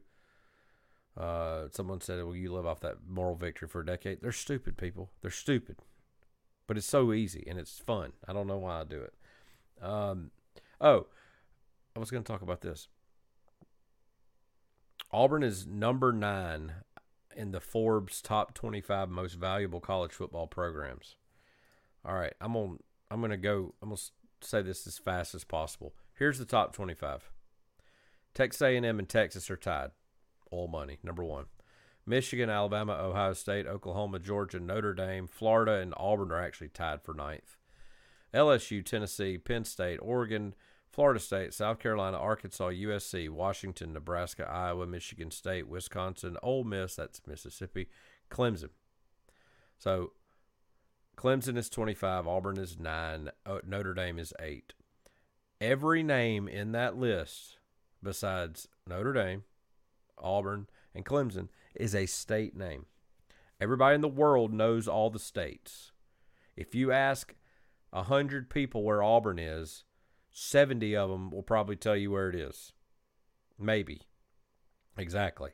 [1.17, 4.77] Uh, someone said, "Well, you live off that moral victory for a decade?" They're stupid
[4.77, 5.11] people.
[5.21, 5.77] They're stupid,
[6.67, 8.13] but it's so easy and it's fun.
[8.27, 9.13] I don't know why I do it.
[9.83, 10.31] Um,
[10.79, 11.07] oh,
[11.95, 12.87] I was going to talk about this.
[15.11, 16.73] Auburn is number nine
[17.35, 21.15] in the Forbes top 25 most valuable college football programs.
[22.05, 22.79] All right, I'm on.
[23.09, 23.73] I'm gonna go.
[23.81, 24.01] I'm gonna
[24.41, 25.93] say this as fast as possible.
[26.17, 27.29] Here's the top 25.
[28.33, 29.91] Texas A&M and Texas are tied.
[30.49, 30.99] All money.
[31.03, 31.45] Number one.
[32.05, 37.13] Michigan, Alabama, Ohio State, Oklahoma, Georgia, Notre Dame, Florida, and Auburn are actually tied for
[37.13, 37.57] ninth.
[38.33, 40.55] LSU, Tennessee, Penn State, Oregon,
[40.89, 47.21] Florida State, South Carolina, Arkansas, USC, Washington, Nebraska, Iowa, Michigan State, Wisconsin, Ole Miss, that's
[47.27, 47.87] Mississippi,
[48.29, 48.69] Clemson.
[49.77, 50.13] So
[51.15, 53.29] Clemson is 25, Auburn is 9,
[53.65, 54.73] Notre Dame is 8.
[55.61, 57.59] Every name in that list
[58.03, 59.43] besides Notre Dame,
[60.17, 62.85] Auburn, and Clemson is a state name.
[63.59, 65.91] Everybody in the world knows all the states.
[66.55, 67.35] If you ask
[67.91, 69.83] 100 people where Auburn is,
[70.31, 72.73] 70 of them will probably tell you where it is.
[73.59, 74.01] Maybe.
[74.97, 75.51] Exactly.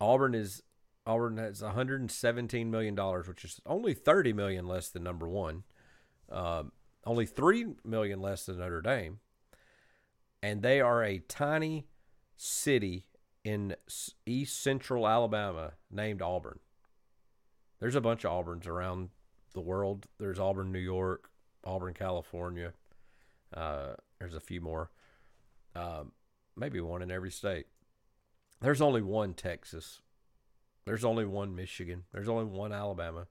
[0.00, 0.62] Auburn is
[1.06, 5.64] Auburn has 117 million dollars, which is only 30 million less than number one.
[6.30, 6.72] Um,
[7.04, 9.18] only three million less than Notre Dame,
[10.42, 11.86] and they are a tiny
[12.36, 13.06] city
[13.44, 13.76] in
[14.26, 16.58] East Central Alabama named Auburn.
[17.80, 19.10] There's a bunch of Auburns around
[19.54, 20.06] the world.
[20.18, 21.30] There's Auburn, New York.
[21.64, 22.72] Auburn, California.
[23.54, 24.90] Uh, there's a few more.
[25.74, 26.12] Um,
[26.56, 27.66] maybe one in every state.
[28.60, 30.00] There's only one Texas.
[30.84, 32.04] There's only one Michigan.
[32.12, 33.26] There's only one Alabama.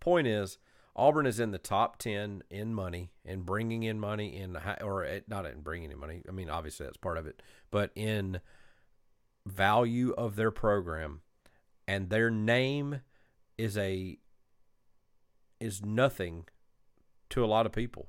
[0.00, 0.58] Point is,
[0.96, 5.20] Auburn is in the top 10 in money and bringing in money in, or eh,
[5.28, 6.22] not in bringing in money.
[6.26, 8.40] I mean, obviously that's part of it, but in
[9.44, 11.20] value of their program.
[11.86, 13.00] And their name
[13.58, 14.18] is a,
[15.60, 16.46] is nothing
[17.30, 18.08] to a lot of people.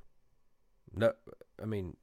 [0.95, 1.11] No,
[1.61, 1.97] I mean,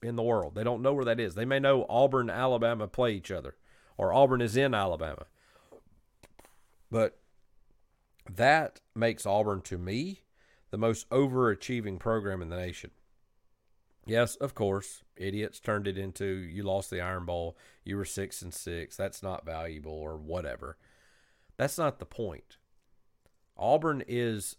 [0.00, 1.34] in the world, they don't know where that is.
[1.34, 3.56] They may know Auburn, Alabama play each other,
[3.98, 5.26] or Auburn is in Alabama,
[6.90, 7.18] but
[8.30, 10.22] that makes Auburn to me
[10.70, 12.90] the most overachieving program in the nation.
[14.06, 18.42] Yes, of course, idiots turned it into you lost the Iron Bowl, you were six
[18.42, 18.96] and six.
[18.96, 20.76] That's not valuable or whatever.
[21.56, 22.58] That's not the point.
[23.56, 24.56] Auburn is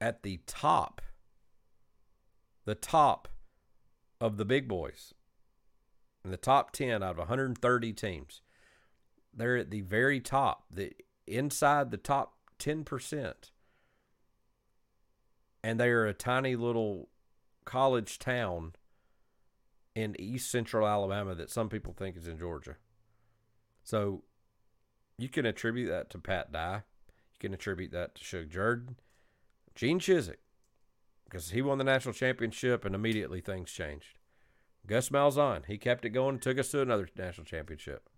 [0.00, 1.02] at the top,
[2.64, 3.28] the top
[4.20, 5.14] of the big boys,
[6.24, 8.42] in the top 10 out of 130 teams.
[9.34, 10.92] They're at the very top, the
[11.26, 13.34] inside the top 10%.
[15.62, 17.08] And they are a tiny little
[17.64, 18.72] college town
[19.94, 22.76] in east central Alabama that some people think is in Georgia.
[23.82, 24.22] So
[25.18, 26.82] you can attribute that to Pat Dye.
[27.32, 28.96] You can attribute that to Shug Jordan.
[29.74, 30.38] Gene Chizik,
[31.24, 34.18] because he won the national championship and immediately things changed.
[34.86, 38.08] Gus Malzahn, he kept it going took us to another national championship.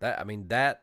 [0.00, 0.82] That I mean that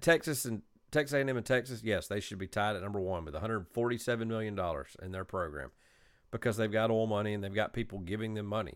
[0.00, 3.34] Texas and Texas A&M and Texas, yes, they should be tied at number one with
[3.34, 5.70] 147 million dollars in their program
[6.30, 8.74] because they've got oil money and they've got people giving them money.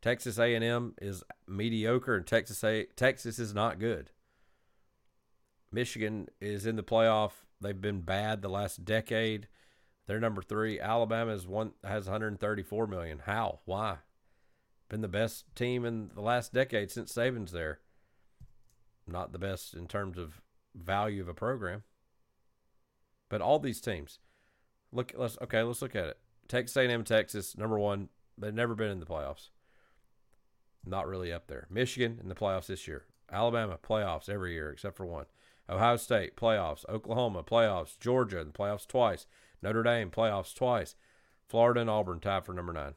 [0.00, 4.10] Texas A&M is mediocre and Texas A Texas is not good.
[5.72, 7.32] Michigan is in the playoff.
[7.60, 9.46] They've been bad the last decade.
[10.06, 10.80] They're number three.
[10.80, 13.22] Alabama is one has 134 million.
[13.26, 13.60] How?
[13.64, 13.98] Why?
[14.88, 17.80] Been the best team in the last decade since Saban's there.
[19.10, 20.40] Not the best in terms of
[20.74, 21.82] value of a program.
[23.28, 24.18] But all these teams,
[24.92, 25.12] look.
[25.16, 25.62] Let's okay.
[25.62, 26.18] Let's look at it.
[26.48, 28.08] Texas A&M, Texas, number one.
[28.36, 29.50] They've never been in the playoffs.
[30.84, 31.66] Not really up there.
[31.70, 33.04] Michigan in the playoffs this year.
[33.30, 35.26] Alabama playoffs every year except for one.
[35.68, 36.88] Ohio State, playoffs.
[36.88, 37.98] Oklahoma, playoffs.
[37.98, 39.26] Georgia, in the playoffs twice.
[39.62, 40.96] Notre Dame, playoffs twice.
[41.48, 42.94] Florida and Auburn tied for number nine.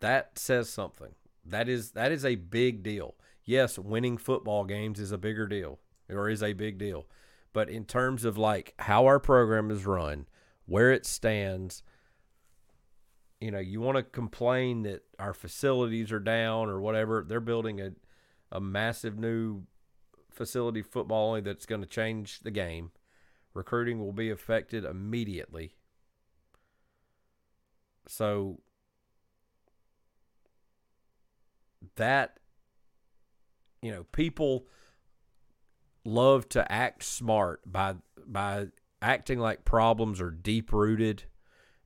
[0.00, 1.14] That says something.
[1.44, 3.14] That is that is a big deal.
[3.46, 5.78] Yes, winning football games is a bigger deal,
[6.10, 7.06] or is a big deal.
[7.52, 10.26] But in terms of like how our program is run,
[10.66, 11.84] where it stands,
[13.40, 17.24] you know, you want to complain that our facilities are down or whatever.
[17.26, 17.92] They're building a,
[18.50, 19.62] a massive new
[20.28, 22.90] facility football only that's going to change the game.
[23.54, 25.72] Recruiting will be affected immediately.
[28.08, 28.60] So
[31.94, 32.38] that
[33.82, 34.66] you know, people
[36.04, 37.94] love to act smart by
[38.26, 38.66] by
[39.02, 41.24] acting like problems are deep rooted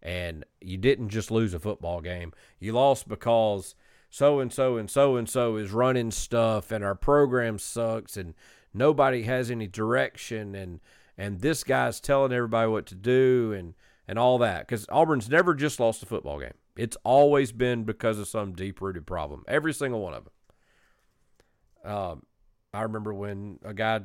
[0.02, 2.32] and you didn't just lose a football game.
[2.58, 3.74] You lost because
[4.08, 8.34] so and so and so and so is running stuff and our program sucks and
[8.72, 10.80] nobody has any direction and
[11.18, 13.74] and this guy's telling everybody what to do and
[14.08, 16.54] and all that cuz Auburn's never just lost a football game.
[16.76, 19.44] It's always been because of some deep-rooted problem.
[19.46, 20.32] Every single one of them.
[21.84, 22.24] Um,
[22.72, 24.02] I remember when a guy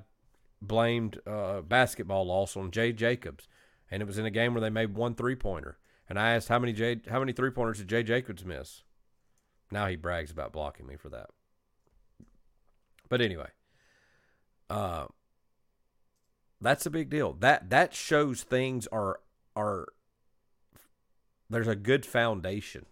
[0.61, 3.47] blamed uh, basketball loss on Jay Jacobs,
[3.91, 5.77] and it was in a game where they made one three pointer.
[6.07, 8.83] And I asked how many Jay, how many three pointers did Jay Jacobs miss?
[9.71, 11.29] Now he brags about blocking me for that.
[13.09, 13.49] But anyway,
[14.69, 15.05] uh,
[16.61, 17.33] that's a big deal.
[17.33, 19.19] That that shows things are
[19.55, 19.87] are
[21.49, 22.85] there's a good foundation.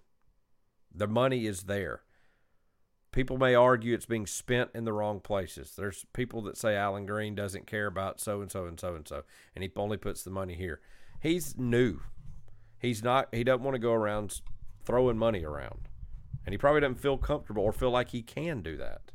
[0.93, 2.01] The money is there.
[3.13, 5.75] People may argue it's being spent in the wrong places.
[5.77, 9.07] There's people that say Allen Greene doesn't care about so and so and so and
[9.07, 9.23] so,
[9.55, 10.81] and he only puts the money here.
[11.21, 12.01] He's new.
[12.79, 13.33] He's not.
[13.33, 14.41] He doesn't want to go around
[14.83, 15.87] throwing money around,
[16.43, 19.11] and he probably doesn't feel comfortable or feel like he can do that.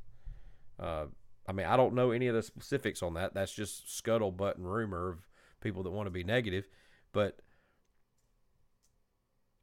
[0.78, 1.06] Uh,
[1.48, 3.34] I mean, I don't know any of the specifics on that.
[3.34, 5.28] That's just scuttlebutt and rumor of
[5.60, 6.68] people that want to be negative.
[7.12, 7.40] But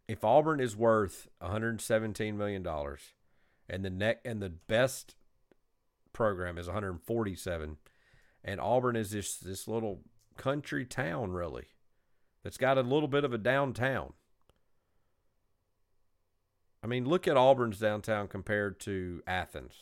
[0.08, 3.14] if Auburn is worth 117 million dollars,
[3.70, 5.16] and the neck and the best
[6.14, 7.78] program is 147,
[8.44, 10.02] and Auburn is this this little
[10.38, 11.68] country town really
[12.44, 14.14] that's got a little bit of a downtown.
[16.84, 19.74] I mean, look at Auburn's downtown compared to Athens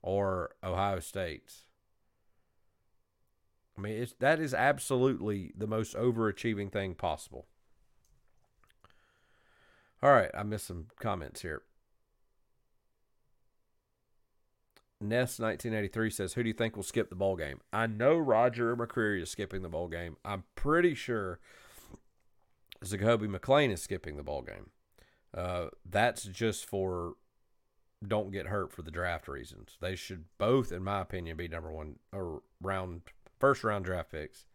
[0.00, 1.64] or Ohio State's.
[3.76, 7.46] I mean, it's, that is absolutely the most overachieving thing possible.
[10.02, 11.62] All right, I missed some comments here.
[15.00, 18.74] Ness 1983 says, "Who do you think will skip the bowl game?" I know Roger
[18.76, 20.16] McCreary is skipping the bowl game.
[20.24, 21.38] I'm pretty sure
[22.84, 24.70] Zakoby McClain is skipping the ball game.
[25.34, 27.14] Uh, that's just for
[28.06, 29.76] don't get hurt for the draft reasons.
[29.80, 33.02] They should both, in my opinion, be number one or round
[33.38, 34.46] first round draft picks.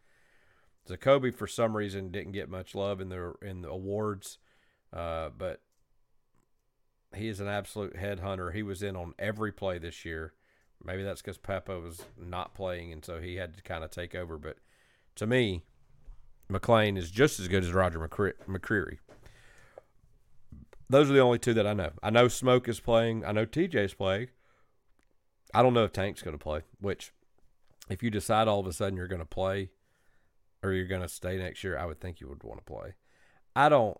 [0.88, 4.38] Zakoby, for some reason, didn't get much love in the in the awards,
[4.92, 5.60] uh, but
[7.14, 8.52] he is an absolute headhunter.
[8.52, 10.32] He was in on every play this year.
[10.84, 14.14] Maybe that's because Pappoe was not playing, and so he had to kind of take
[14.14, 14.36] over.
[14.36, 14.56] But
[15.16, 15.62] to me,
[16.50, 18.98] McClain is just as good as Roger McCreary.
[20.90, 21.92] Those are the only two that I know.
[22.02, 23.24] I know Smoke is playing.
[23.24, 24.28] I know TJ's playing.
[25.54, 27.12] I don't know if Tank's going to play, which
[27.88, 29.70] if you decide all of a sudden you're going to play
[30.62, 32.94] or you're going to stay next year, I would think you would want to play.
[33.54, 33.98] I don't.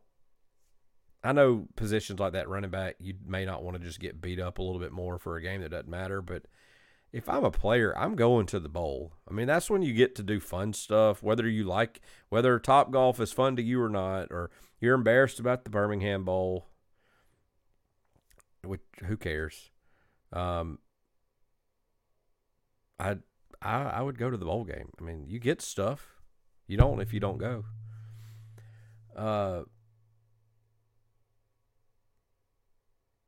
[1.24, 4.40] I know positions like that, running back, you may not want to just get beat
[4.40, 6.46] up a little bit more for a game that doesn't matter, but–
[7.12, 9.12] if I'm a player, I'm going to the bowl.
[9.28, 12.00] I mean, that's when you get to do fun stuff, whether you like
[12.30, 14.50] whether Top Golf is fun to you or not, or
[14.80, 16.68] you're embarrassed about the Birmingham Bowl.
[18.64, 19.70] Which who cares?
[20.32, 20.78] Um,
[22.98, 23.18] I
[23.60, 24.90] I I would go to the bowl game.
[24.98, 26.22] I mean, you get stuff.
[26.66, 27.64] You don't if you don't go.
[29.14, 29.62] Uh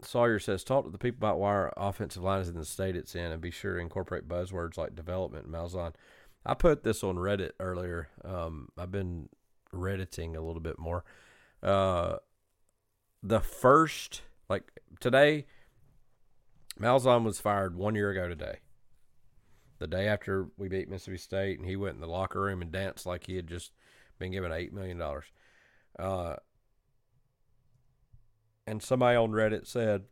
[0.04, 2.96] Sawyer says, talk to the people about why our offensive line is in the state
[2.96, 5.92] it's in and be sure to incorporate buzzwords like development and Malzahn.
[6.46, 8.08] I put this on Reddit earlier.
[8.24, 9.28] Um, I've been
[9.72, 11.04] Redditing a little bit more.
[11.62, 12.16] Uh,
[13.22, 15.46] the first, like today,
[16.80, 18.58] Malzahn was fired one year ago today.
[19.78, 22.70] The day after we beat Mississippi State, and he went in the locker room and
[22.70, 23.72] danced like he had just
[24.18, 25.02] been given $8 million.
[25.98, 26.36] Uh,
[28.66, 30.04] and somebody on Reddit said,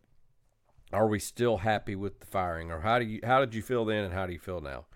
[0.92, 3.84] "Are we still happy with the firing, or how do you how did you feel
[3.84, 4.86] then, and how do you feel now?"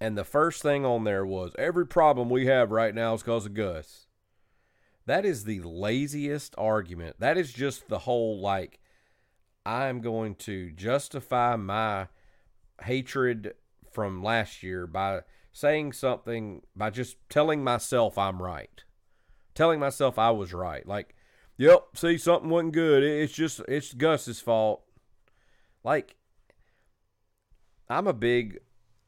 [0.00, 3.46] And the first thing on there was every problem we have right now is because
[3.46, 4.06] of Gus.
[5.06, 7.16] That is the laziest argument.
[7.20, 8.80] That is just the whole like
[9.66, 12.08] I'm going to justify my
[12.82, 13.54] hatred
[13.90, 18.82] from last year by saying something by just telling myself I'm right.
[19.54, 20.86] Telling myself I was right.
[20.86, 21.14] Like
[21.56, 23.02] Yep, see something wasn't good.
[23.02, 24.82] It's just it's Gus's fault.
[25.84, 26.16] Like
[27.88, 28.58] I'm a big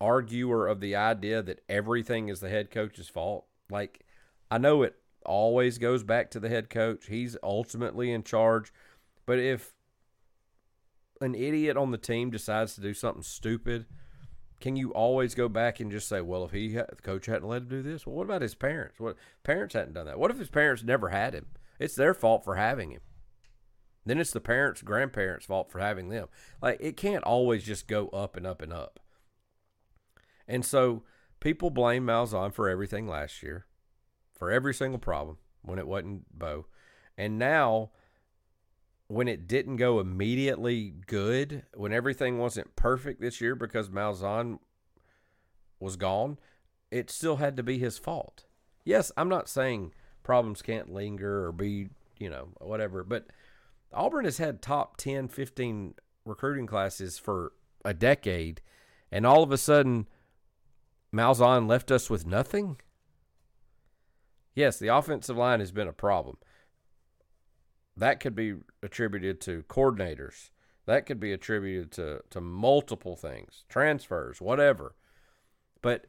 [0.01, 3.47] arguer of the idea that everything is the head coach's fault.
[3.71, 4.05] Like
[4.51, 7.07] I know it always goes back to the head coach.
[7.07, 8.73] He's ultimately in charge.
[9.25, 9.75] But if
[11.21, 13.87] an idiot on the team decides to do something stupid,
[14.61, 17.63] can you always go back and just say, well, if he the coach hadn't let
[17.63, 19.01] him do this, well, what about his parents?
[19.01, 20.19] What parents hadn't done that?
[20.19, 21.47] What if his parents never had him?
[21.79, 23.01] It's their fault for having him.
[24.05, 26.29] Then it's the parents, grandparents' fault for having them.
[26.63, 29.01] Like it can't always just go up and up and up.
[30.47, 31.03] And so
[31.41, 33.67] people blame Malzahn for everything last year,
[34.33, 36.67] for every single problem when it wasn't Bo.
[37.19, 37.91] And now
[39.09, 44.59] when it didn't go immediately good, when everything wasn't perfect this year because Malzahn
[45.81, 46.39] was gone,
[46.91, 48.45] it still had to be his fault.
[48.85, 49.93] Yes, I'm not saying
[50.27, 53.27] problems can't linger or be, you know, whatever, but
[53.93, 57.53] Auburn has had top 10, 15 recruiting classes for
[57.85, 58.61] a decade,
[59.13, 60.09] and all of a sudden,
[61.15, 62.81] Malzahn left us with nothing?
[64.55, 66.37] Yes, the offensive line has been a problem
[67.97, 70.51] that could be attributed to coordinators.
[70.87, 74.95] That could be attributed to, to multiple things, transfers, whatever.
[75.83, 76.07] But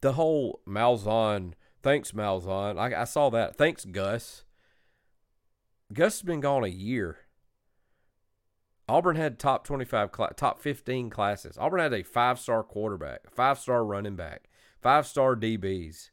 [0.00, 1.54] the whole Malzahn,
[1.84, 3.56] thanks Malzahn, I, I saw that.
[3.56, 4.44] Thanks Gus.
[5.92, 7.18] Gus has been gone a year.
[8.88, 11.56] Auburn had top 25, top 15 classes.
[11.56, 14.48] Auburn had a five star quarterback, five star running back,
[14.82, 16.10] five star DBs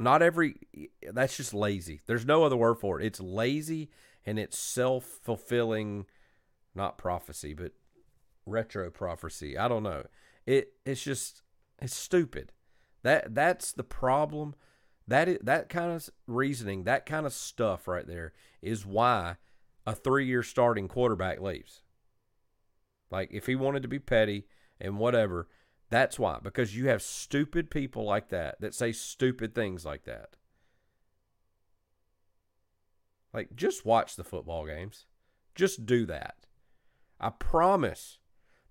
[0.00, 0.56] not every
[1.12, 2.00] that's just lazy.
[2.06, 3.06] There's no other word for it.
[3.06, 3.90] It's lazy
[4.24, 6.06] and it's self-fulfilling
[6.74, 7.72] not prophecy, but
[8.46, 9.58] retro prophecy.
[9.58, 10.04] I don't know.
[10.46, 11.42] It it's just
[11.80, 12.52] it's stupid.
[13.02, 14.54] That that's the problem.
[15.08, 18.32] That is, that kind of reasoning, that kind of stuff right there
[18.62, 19.36] is why
[19.86, 21.82] a 3-year starting quarterback leaves.
[23.10, 24.46] Like if he wanted to be petty
[24.80, 25.48] and whatever,
[25.88, 30.36] that's why, because you have stupid people like that that say stupid things like that.
[33.32, 35.06] Like, just watch the football games.
[35.54, 36.46] Just do that.
[37.20, 38.18] I promise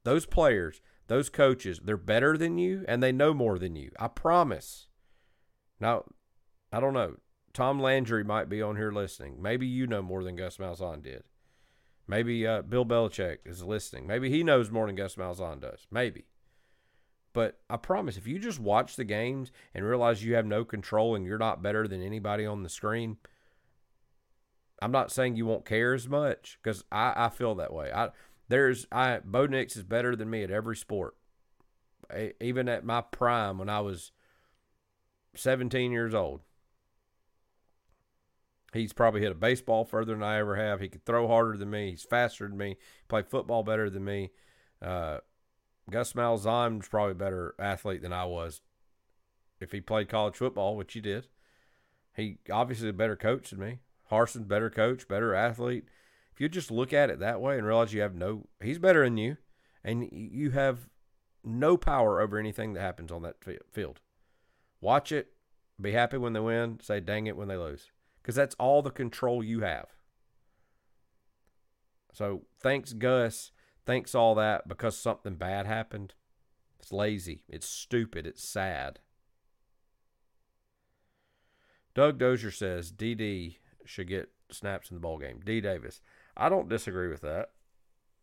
[0.04, 3.92] those players, those coaches, they're better than you and they know more than you.
[4.00, 4.88] I promise.
[5.80, 6.06] Now,
[6.72, 7.16] I don't know.
[7.52, 9.42] Tom Landry might be on here listening.
[9.42, 11.24] Maybe you know more than Gus Malzahn did.
[12.08, 14.08] Maybe uh, Bill Belichick is listening.
[14.08, 15.88] Maybe he knows more than Gus Malzahn does.
[15.92, 16.26] Maybe.
[17.34, 21.16] But I promise, if you just watch the games and realize you have no control
[21.16, 23.18] and you're not better than anybody on the screen,
[24.82, 27.92] I'm not saying you won't care as much because I, I feel that way.
[27.92, 28.10] I
[28.50, 31.16] there's I Bo Nix is better than me at every sport.
[32.12, 34.12] I, even at my prime when I was
[35.36, 36.42] 17 years old.
[38.74, 40.80] He's probably hit a baseball further than I ever have.
[40.80, 41.92] He could throw harder than me.
[41.92, 42.78] He's faster than me.
[43.08, 44.30] Play football better than me.
[44.80, 45.20] Uh,
[45.90, 48.62] Gus Malzahn's probably a better athlete than I was
[49.60, 51.28] if he played college football, which he did.
[52.16, 53.80] He obviously a better coach than me.
[54.12, 55.86] Harsin's better coach, better athlete.
[56.40, 59.04] If you just look at it that way and realize you have no, he's better
[59.04, 59.36] than you,
[59.84, 60.88] and you have
[61.44, 63.36] no power over anything that happens on that
[63.70, 64.00] field.
[64.80, 65.34] Watch it,
[65.82, 68.90] be happy when they win, say dang it when they lose, because that's all the
[68.90, 69.88] control you have.
[72.14, 73.52] So thanks, Gus
[73.86, 76.14] Thanks, all that because something bad happened.
[76.80, 77.44] It's lazy.
[77.50, 78.28] It's stupid.
[78.28, 79.00] It's sad.
[81.96, 85.40] Doug Dozier says DD should get snaps in the ball game.
[85.44, 86.02] D Davis.
[86.40, 87.50] I don't disagree with that.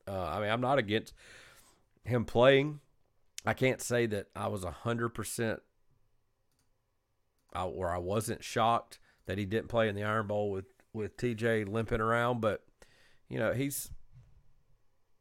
[0.09, 1.13] Uh, I mean, I'm not against
[2.05, 2.81] him playing.
[3.45, 5.61] I can't say that I was hundred percent
[7.55, 11.69] or I wasn't shocked that he didn't play in the Iron Bowl with with TJ
[11.69, 12.65] limping around, but
[13.29, 13.91] you know he's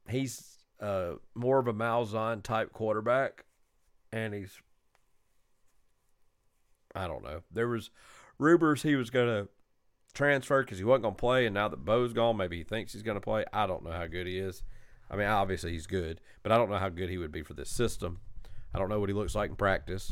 [0.10, 3.46] he's uh, more of a Malzahn type quarterback,
[4.12, 4.60] and he's
[6.96, 7.42] I don't know.
[7.52, 7.90] There was
[8.38, 9.50] rumors he was going to
[10.16, 12.94] transfer because he wasn't going to play, and now that Bo's gone, maybe he thinks
[12.94, 13.46] he's going to play.
[13.54, 14.64] I don't know how good he is.
[15.10, 17.54] I mean, obviously he's good, but I don't know how good he would be for
[17.54, 18.20] this system.
[18.74, 20.12] I don't know what he looks like in practice.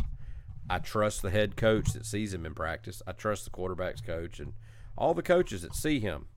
[0.69, 3.01] I trust the head coach that sees him in practice.
[3.07, 4.53] I trust the quarterback's coach and
[4.97, 6.27] all the coaches that see him.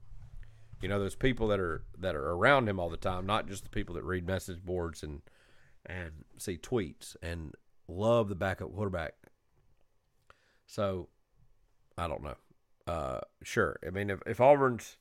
[0.81, 3.63] You know, those people that are that are around him all the time, not just
[3.63, 5.21] the people that read message boards and
[5.85, 7.53] and see tweets and
[7.87, 9.13] love the backup quarterback.
[10.67, 11.07] So,
[11.97, 12.35] I don't know.
[12.87, 13.77] Uh, sure.
[13.85, 14.97] I mean, if, if Auburn's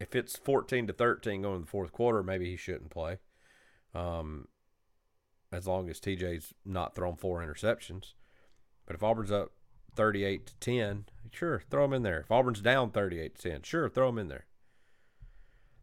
[0.00, 3.18] if it's fourteen to thirteen going in the fourth quarter, maybe he shouldn't play.
[3.94, 4.48] Um,
[5.52, 8.14] as long as TJ's not thrown four interceptions.
[8.86, 9.52] But if Auburn's up
[9.94, 12.20] 38 to 10, sure, throw him in there.
[12.20, 14.46] If Auburn's down 38 to 10, sure, throw him in there.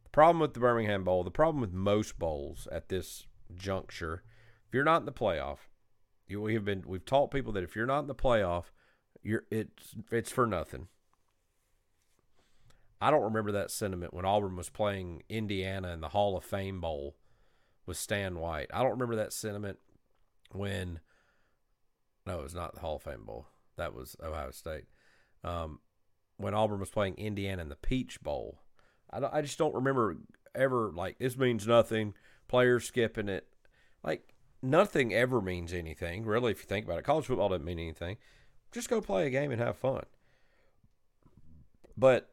[0.03, 4.23] The problem with the Birmingham Bowl, the problem with most bowls at this juncture,
[4.67, 5.59] if you're not in the playoff,
[6.27, 8.65] You, we have been we've taught people that if you're not in the playoff,
[9.23, 10.87] you're it's it's for nothing.
[13.01, 16.81] I don't remember that sentiment when Auburn was playing Indiana in the Hall of Fame
[16.81, 17.15] Bowl
[17.85, 18.67] with Stan White.
[18.73, 19.79] I don't remember that sentiment
[20.51, 20.99] when
[22.25, 23.47] no, it was not the Hall of Fame Bowl.
[23.77, 24.85] That was Ohio State.
[25.43, 25.79] Um,
[26.37, 28.59] when Auburn was playing Indiana in the Peach Bowl.
[29.11, 30.17] I, I just don't remember
[30.55, 32.13] ever like this means nothing.
[32.47, 33.47] Players skipping it,
[34.03, 36.51] like nothing ever means anything really.
[36.51, 38.17] If you think about it, college football doesn't mean anything.
[38.71, 40.03] Just go play a game and have fun.
[41.97, 42.29] But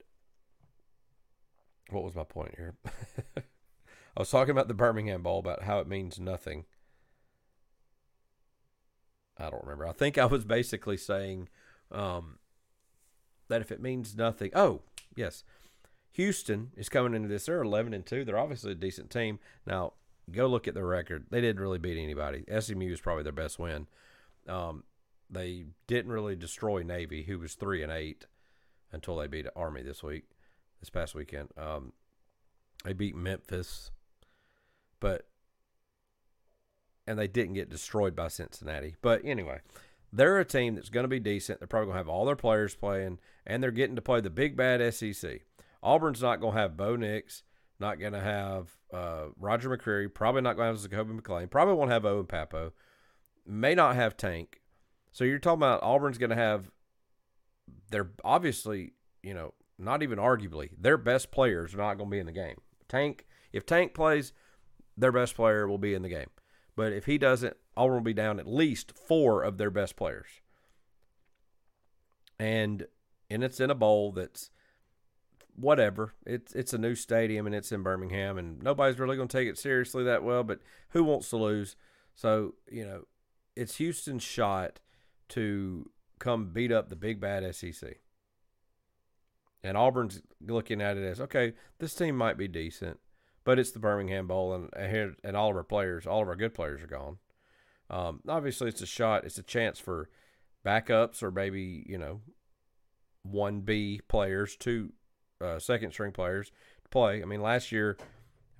[1.91, 2.75] what was my point here?
[3.37, 6.65] I was talking about the Birmingham Bowl about how it means nothing.
[9.39, 9.87] I don't remember.
[9.87, 11.49] I think I was basically saying
[11.93, 12.39] um,
[13.49, 14.81] that if it means nothing, oh
[15.15, 15.45] yes,
[16.13, 17.47] Houston is coming into this.
[17.47, 18.25] They're eleven and two.
[18.25, 19.39] They're obviously a decent team.
[19.67, 19.93] Now
[20.31, 21.27] go look at their record.
[21.31, 22.45] They didn't really beat anybody.
[22.49, 23.87] SMU is probably their best win.
[24.49, 24.85] Um,
[25.31, 28.27] they didn't really destroy Navy, who was three and eight,
[28.93, 30.25] until they beat Army this week,
[30.81, 31.49] this past weekend.
[31.57, 31.93] Um,
[32.85, 33.91] they beat Memphis,
[35.01, 35.27] but
[37.07, 38.97] and they didn't get destroyed by Cincinnati.
[39.01, 39.61] But anyway,
[40.13, 41.61] they're a team that's going to be decent.
[41.61, 44.31] They're probably going to have all their players playing, and they're getting to play the
[44.31, 45.43] big bad SEC.
[45.83, 47.43] Auburn's not going to have Bo Nix,
[47.79, 51.75] not going to have uh, Roger McCreary, probably not going to have Zakoby McClain, probably
[51.75, 52.73] won't have Owen Pappoe,
[53.47, 54.61] may not have Tank.
[55.17, 56.71] So you're talking about Auburn's going to have,
[57.91, 58.93] they're obviously,
[59.23, 62.33] you know, not even arguably, their best players are not going to be in the
[62.33, 62.57] game.
[62.87, 64.35] Tank, if Tank plays,
[64.95, 66.29] their best player will be in the game.
[66.77, 70.29] But if he doesn't, Auburn will be down at least four of their best players.
[72.39, 72.87] And
[73.31, 74.51] and it's in a bowl that's
[75.55, 76.13] whatever.
[76.27, 79.49] It's it's a new stadium and it's in Birmingham and nobody's really going to take
[79.49, 80.61] it seriously that well, but
[80.91, 81.75] who wants to lose?
[82.15, 83.05] So, you know,
[83.57, 84.81] it's Houston's shot
[85.31, 88.01] to come beat up the big bad SEC.
[89.63, 93.01] And Auburn's looking at it as, okay, this team might be decent
[93.47, 96.53] but it's the Birmingham Bowl, and and all of our players, all of our good
[96.53, 97.19] players are gone.
[97.89, 99.25] Um, obviously, it's a shot.
[99.25, 100.11] It's a chance for
[100.67, 102.21] backups or maybe you know
[103.23, 104.93] one B players, two
[105.41, 106.51] uh, second string players
[106.83, 107.23] to play.
[107.23, 107.97] I mean, last year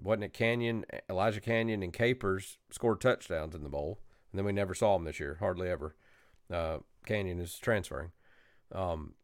[0.01, 3.99] wasn't it Canion, Elijah Canion, and Capers scored touchdowns in the bowl,
[4.31, 5.97] and then we never saw them this year, hardly ever.
[6.53, 8.11] Uh, Canion is transferring,
[8.73, 9.15] um,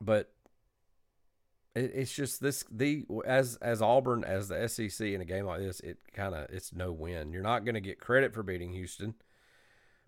[0.00, 0.32] but
[1.76, 5.80] it's just this the as as Auburn as the SEC in a game like this,
[5.80, 7.32] it kind of it's no win.
[7.32, 9.14] You're not going to get credit for beating Houston,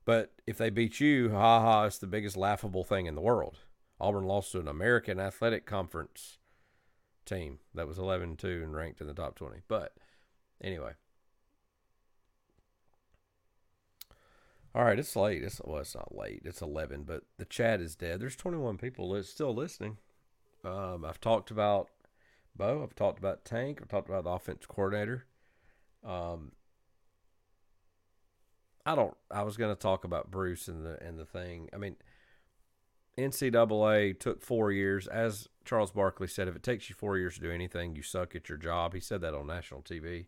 [0.05, 3.59] but if they beat you, ha ha, it's the biggest laughable thing in the world.
[4.01, 6.39] Auburn lost to an American Athletic Conference
[7.25, 9.61] team that was 11 2 and ranked in the top 20.
[9.69, 9.95] But
[10.61, 10.93] anyway.
[14.75, 15.43] All right, it's late.
[15.43, 16.43] It's well, it's not late.
[16.45, 18.21] It's 11, but the chat is dead.
[18.21, 19.99] There's 21 people still listening.
[20.65, 21.91] Um, I've talked about
[22.57, 22.83] Bo.
[22.83, 23.81] I've talked about Tank.
[23.83, 25.27] I've talked about the offense coordinator.
[26.05, 26.53] Um,
[28.87, 29.15] I don't.
[29.31, 31.69] I was going to talk about Bruce and the and the thing.
[31.75, 31.97] I mean,
[33.19, 36.49] NCAA took four years, as Charles Barkley said.
[36.49, 38.95] If it takes you four years to do anything, you suck at your job.
[38.95, 40.27] He said that on national TV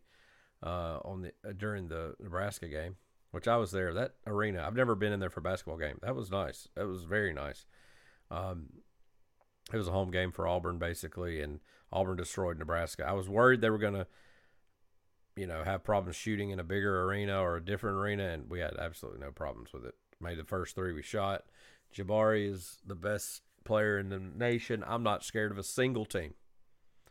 [0.62, 2.96] uh, on the uh, during the Nebraska game,
[3.34, 3.92] which I was there.
[3.92, 5.98] That arena, I've never been in there for a basketball game.
[6.02, 6.68] That was nice.
[6.76, 7.66] That was very nice.
[8.30, 8.66] Um,
[9.72, 11.58] it was a home game for Auburn basically, and
[11.92, 13.04] Auburn destroyed Nebraska.
[13.04, 14.06] I was worried they were going to,
[15.34, 18.60] you know, have problems shooting in a bigger arena or a different arena, and we
[18.60, 19.96] had absolutely no problems with it.
[20.20, 21.42] Made the first three we shot.
[21.92, 24.84] Jabari is the best player in the nation.
[24.86, 26.34] I'm not scared of a single team.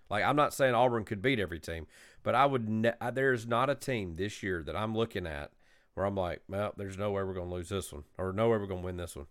[0.10, 1.86] Like I'm not saying Auburn could beat every team,
[2.24, 2.70] but I would.
[2.70, 5.52] Ne- there's not a team this year that I'm looking at
[5.94, 8.50] where I'm like, well, there's no way we're going to lose this one, or no
[8.50, 9.28] way we're going to win this one.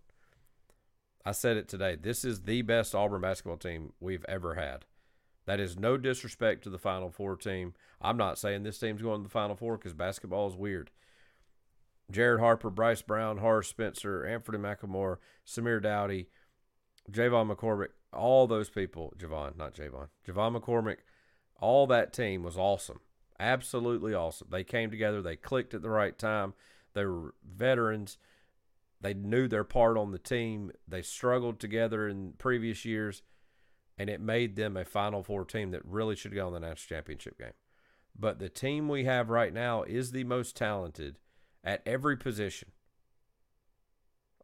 [1.25, 1.95] I said it today.
[1.95, 4.85] This is the best Auburn basketball team we've ever had.
[5.45, 7.73] That is no disrespect to the Final Four team.
[8.01, 10.91] I'm not saying this team's going to the Final Four because basketball is weird.
[12.11, 16.27] Jared Harper, Bryce Brown, Horace Spencer, Anthony McLemore, Samir Doughty,
[17.11, 20.97] J'Von McCormick, all those people, Javon, not Javon, J'Von McCormick,
[21.59, 22.99] all that team was awesome.
[23.39, 24.47] Absolutely awesome.
[24.51, 26.53] They came together, they clicked at the right time.
[26.93, 28.17] They were veterans.
[29.01, 30.71] They knew their part on the team.
[30.87, 33.21] They struggled together in previous years,
[33.97, 36.97] and it made them a Final Four team that really should go on the national
[36.97, 37.53] championship game.
[38.17, 41.17] But the team we have right now is the most talented
[41.63, 42.71] at every position.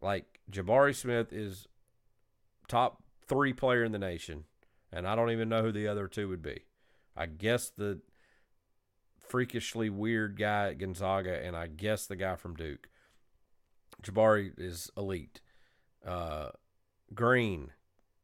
[0.01, 1.67] Like Jabari Smith is
[2.67, 4.45] top three player in the nation,
[4.91, 6.65] and I don't even know who the other two would be.
[7.15, 7.99] I guess the
[9.29, 12.89] freakishly weird guy at Gonzaga, and I guess the guy from Duke.
[14.03, 15.41] Jabari is elite.
[16.05, 16.49] Uh,
[17.13, 17.71] Green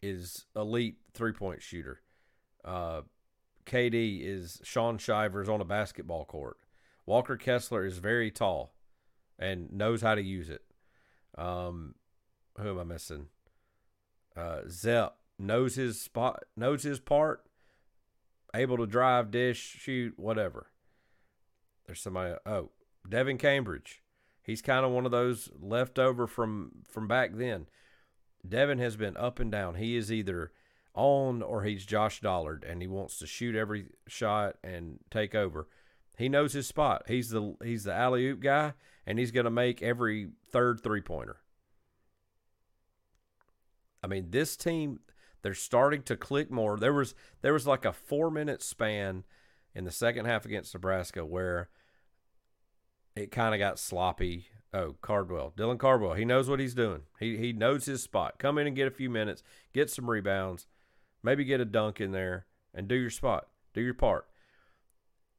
[0.01, 2.01] is elite three point shooter.
[2.63, 3.01] Uh,
[3.65, 6.57] KD is Shaun Shivers on a basketball court.
[7.05, 8.73] Walker Kessler is very tall
[9.37, 10.61] and knows how to use it.
[11.37, 11.95] Um,
[12.59, 13.27] who am I missing?
[14.35, 17.43] Uh, Zep knows his spot, knows his part,
[18.53, 20.67] able to drive, dish, shoot, whatever.
[21.85, 22.35] There's somebody.
[22.45, 22.71] Oh,
[23.07, 24.01] Devan Cambridge.
[24.41, 27.67] He's kind of one of those leftover from from back then.
[28.47, 29.75] Devin has been up and down.
[29.75, 30.51] He is either
[30.93, 35.67] on or he's Josh Dollard, and he wants to shoot every shot and take over.
[36.17, 37.03] He knows his spot.
[37.07, 38.73] He's the he's the alley oop guy,
[39.05, 41.37] and he's going to make every third three pointer.
[44.03, 44.99] I mean, this team
[45.41, 46.77] they're starting to click more.
[46.77, 49.23] There was there was like a four minute span
[49.75, 51.69] in the second half against Nebraska where
[53.15, 54.47] it kind of got sloppy.
[54.73, 57.03] Oh, Cardwell, Dylan Cardwell, he knows what he's doing.
[57.19, 58.39] He he knows his spot.
[58.39, 60.67] Come in and get a few minutes, get some rebounds,
[61.23, 64.27] maybe get a dunk in there, and do your spot, do your part.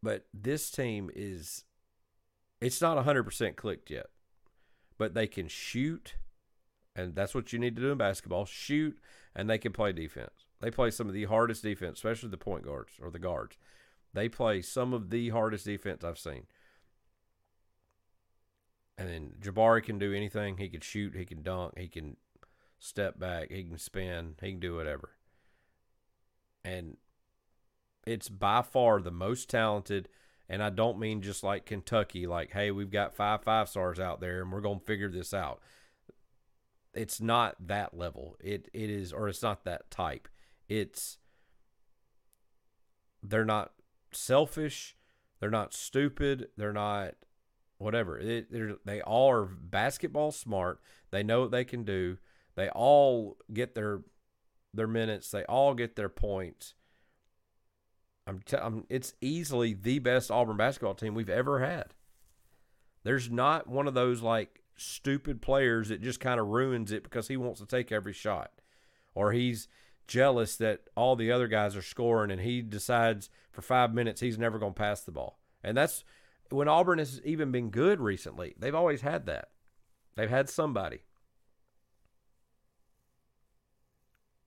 [0.02, 1.64] But this team is,
[2.60, 4.06] it's not hundred percent clicked yet,
[4.96, 6.14] but they can shoot,
[6.94, 8.98] and that's what you need to do in basketball: shoot,
[9.34, 10.46] and they can play defense.
[10.60, 13.58] They play some of the hardest defense, especially the point guards or the guards.
[14.16, 16.44] They play some of the hardest defense I've seen.
[18.96, 20.56] And then Jabari can do anything.
[20.56, 21.14] He can shoot.
[21.14, 21.76] He can dunk.
[21.76, 22.16] He can
[22.78, 23.50] step back.
[23.50, 24.36] He can spin.
[24.40, 25.10] He can do whatever.
[26.64, 26.96] And
[28.06, 30.08] it's by far the most talented.
[30.48, 34.22] And I don't mean just like Kentucky, like, hey, we've got five five stars out
[34.22, 35.60] there and we're going to figure this out.
[36.94, 38.38] It's not that level.
[38.40, 40.26] It it is, or it's not that type.
[40.70, 41.18] It's
[43.22, 43.72] they're not
[44.12, 44.96] selfish.
[45.40, 46.48] They're not stupid.
[46.56, 47.14] They're not
[47.78, 48.18] whatever.
[48.18, 48.50] It,
[48.86, 50.80] they all are basketball smart.
[51.10, 52.18] They know what they can do.
[52.54, 54.00] They all get their
[54.72, 55.30] their minutes.
[55.30, 56.74] They all get their points.
[58.26, 61.94] I'm, t- I'm it's easily the best Auburn basketball team we've ever had.
[63.04, 67.28] There's not one of those like stupid players that just kind of ruins it because
[67.28, 68.50] he wants to take every shot
[69.14, 69.68] or he's
[70.06, 74.38] jealous that all the other guys are scoring and he decides for 5 minutes he's
[74.38, 75.38] never going to pass the ball.
[75.62, 76.04] And that's
[76.50, 79.48] when Auburn has even been good recently, they've always had that.
[80.14, 81.00] They've had somebody.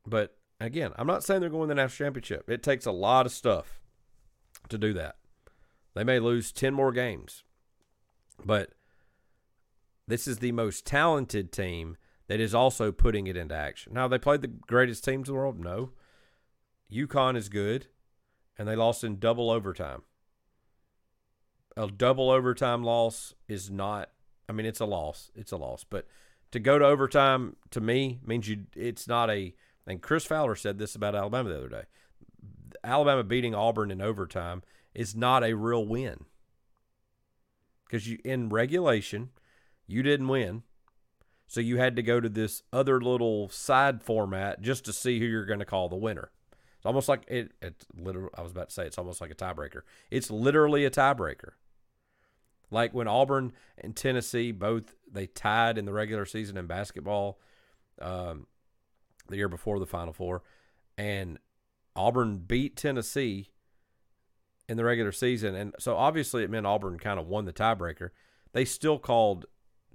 [0.05, 2.49] But again, I'm not saying they're going to the national championship.
[2.49, 3.79] It takes a lot of stuff
[4.69, 5.15] to do that.
[5.93, 7.43] They may lose 10 more games.
[8.43, 8.73] But
[10.07, 11.97] this is the most talented team
[12.29, 13.93] that is also putting it into action.
[13.93, 15.59] Now, they played the greatest teams in the world?
[15.59, 15.91] No.
[16.89, 17.87] UConn is good,
[18.57, 20.03] and they lost in double overtime
[21.79, 24.09] a double overtime loss is not.
[24.47, 25.31] I mean, it's a loss.
[25.33, 26.05] It's a loss, but
[26.51, 28.65] to go to overtime to me means you.
[28.75, 29.55] It's not a.
[29.87, 31.83] And Chris Fowler said this about Alabama the other day.
[32.83, 34.61] Alabama beating Auburn in overtime
[34.93, 36.25] is not a real win
[37.85, 39.29] because you in regulation
[39.87, 40.63] you didn't win,
[41.49, 45.25] so you had to go to this other little side format just to see who
[45.25, 46.29] you're going to call the winner.
[46.77, 47.51] It's almost like it.
[47.59, 48.29] It's literally.
[48.37, 49.81] I was about to say it's almost like a tiebreaker.
[50.11, 51.53] It's literally a tiebreaker.
[52.69, 57.39] Like when Auburn and Tennessee both they tied in the regular season in basketball,
[57.99, 58.45] um,
[59.27, 60.43] the year before the Final Four,
[60.99, 61.39] and
[61.95, 63.49] Auburn beat Tennessee
[64.69, 68.11] in the regular season, and so obviously it meant Auburn kind of won the tiebreaker.
[68.53, 69.47] They still called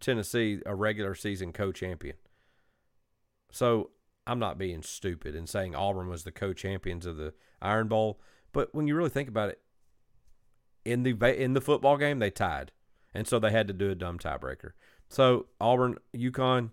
[0.05, 2.17] Tennessee a regular season co-champion.
[3.51, 3.91] So
[4.27, 7.33] I'm not being stupid and saying Auburn was the co-champions of the
[7.63, 8.21] Iron Bowl,
[8.53, 9.61] but when you really think about it,
[10.85, 12.73] in the in the football game they tied,
[13.15, 14.73] and so they had to do a dumb tiebreaker.
[15.09, 16.71] So Auburn, UConn,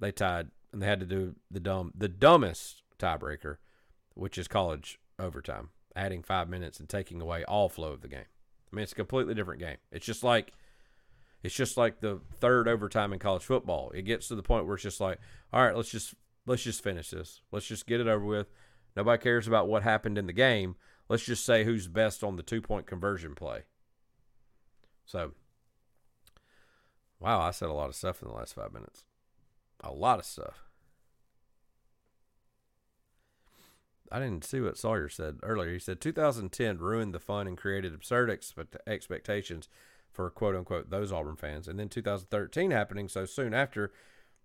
[0.00, 3.56] they tied, and they had to do the dumb, the dumbest tiebreaker,
[4.14, 8.24] which is college overtime, adding five minutes and taking away all flow of the game.
[8.72, 9.76] I mean, it's a completely different game.
[9.92, 10.54] It's just like
[11.44, 13.92] it's just like the third overtime in college football.
[13.94, 15.20] It gets to the point where it's just like,
[15.52, 16.14] all right, let's just
[16.46, 17.42] let's just finish this.
[17.52, 18.50] Let's just get it over with.
[18.96, 20.74] Nobody cares about what happened in the game
[21.08, 23.64] let's just say who's best on the two point conversion play.
[25.04, 25.32] So,
[27.20, 29.04] wow, I said a lot of stuff in the last five minutes.
[29.82, 30.64] A lot of stuff.
[34.10, 35.72] I didn't see what Sawyer said earlier.
[35.72, 39.68] He said 2010 ruined the fun and created absurd expect- expectations
[40.14, 41.68] for quote unquote those Auburn fans.
[41.68, 43.92] And then 2013 happening so soon after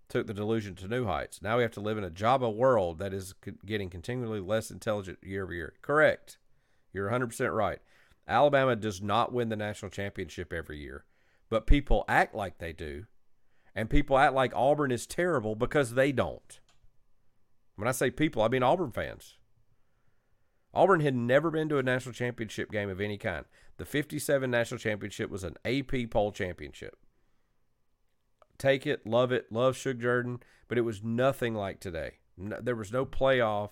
[0.09, 1.41] took the delusion to new heights.
[1.41, 5.19] Now we have to live in a Java world that is getting continually less intelligent
[5.21, 5.73] year over year.
[5.81, 6.39] Correct.
[6.91, 7.79] You're 100% right.
[8.27, 11.05] Alabama does not win the national championship every year,
[11.49, 13.05] but people act like they do.
[13.75, 16.59] And people act like Auburn is terrible because they don't.
[17.75, 19.35] When I say people, I mean Auburn fans.
[20.73, 23.45] Auburn had never been to a national championship game of any kind.
[23.77, 26.97] The 57 national championship was an AP poll championship.
[28.57, 32.15] Take it, love it, love Shug Jordan, but it was nothing like today.
[32.37, 33.71] No, there was no playoff.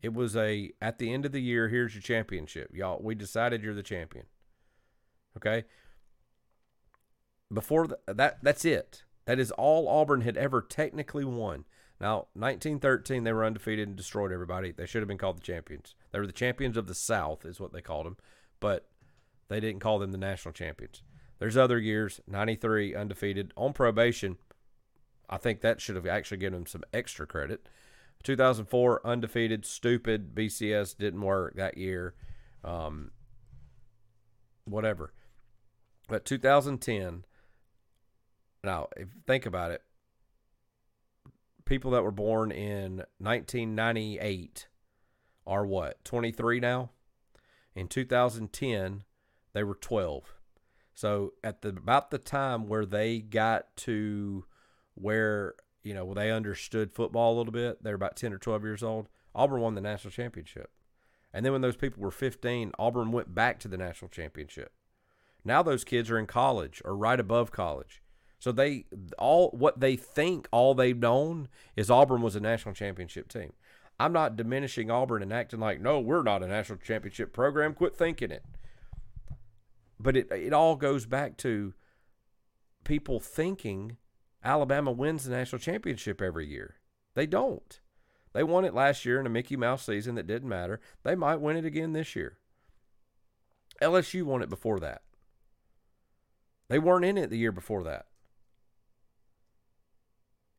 [0.00, 2.70] It was a at the end of the year, here's your championship.
[2.72, 4.26] Y'all, we decided you're the champion.
[5.36, 5.64] Okay?
[7.52, 9.02] Before the, that that's it.
[9.26, 11.64] That is all Auburn had ever technically won.
[12.00, 14.72] Now, 1913, they were undefeated and destroyed everybody.
[14.72, 15.94] They should have been called the champions.
[16.10, 18.16] They were the champions of the South, is what they called them,
[18.60, 18.88] but
[19.48, 21.02] they didn't call them the national champions.
[21.38, 24.38] There's other years, 93 undefeated on probation.
[25.28, 27.68] I think that should have actually given them some extra credit.
[28.22, 30.34] 2004 undefeated, stupid.
[30.34, 32.14] BCS didn't work that year.
[32.62, 33.10] Um,
[34.64, 35.12] whatever.
[36.08, 37.24] But 2010.
[38.62, 39.82] Now, if think about it,
[41.66, 44.68] people that were born in 1998
[45.46, 46.90] are what 23 now.
[47.74, 49.04] In 2010,
[49.52, 50.34] they were 12.
[50.94, 54.44] So at the about the time where they got to
[54.94, 58.62] where you know they understood football a little bit, they were about 10 or 12
[58.62, 59.08] years old.
[59.34, 60.70] Auburn won the national championship.
[61.32, 64.72] And then when those people were 15, Auburn went back to the national championship.
[65.44, 68.00] Now those kids are in college or right above college.
[68.44, 68.84] So they
[69.16, 73.54] all what they think all they've known is Auburn was a national championship team.
[73.98, 77.72] I'm not diminishing Auburn and acting like no, we're not a national championship program.
[77.72, 78.44] Quit thinking it.
[79.98, 81.72] But it it all goes back to
[82.84, 83.96] people thinking
[84.44, 86.74] Alabama wins the national championship every year.
[87.14, 87.80] They don't.
[88.34, 90.82] They won it last year in a Mickey Mouse season that didn't matter.
[91.02, 92.36] They might win it again this year.
[93.80, 95.00] LSU won it before that.
[96.68, 98.04] They weren't in it the year before that.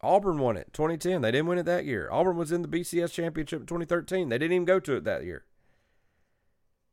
[0.02, 1.22] Auburn won it 2010.
[1.22, 2.10] They didn't win it that year.
[2.12, 4.30] Auburn was in the BCS championship in 2013.
[4.30, 5.46] They didn't even go to it that year.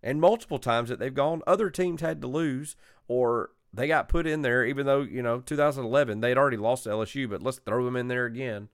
[0.02, 2.76] And multiple times that they've gone, other teams had to lose
[3.06, 6.90] or they got put in there, even though, you know, 2011, they'd already lost to
[6.90, 8.68] LSU, but let's throw them in there again.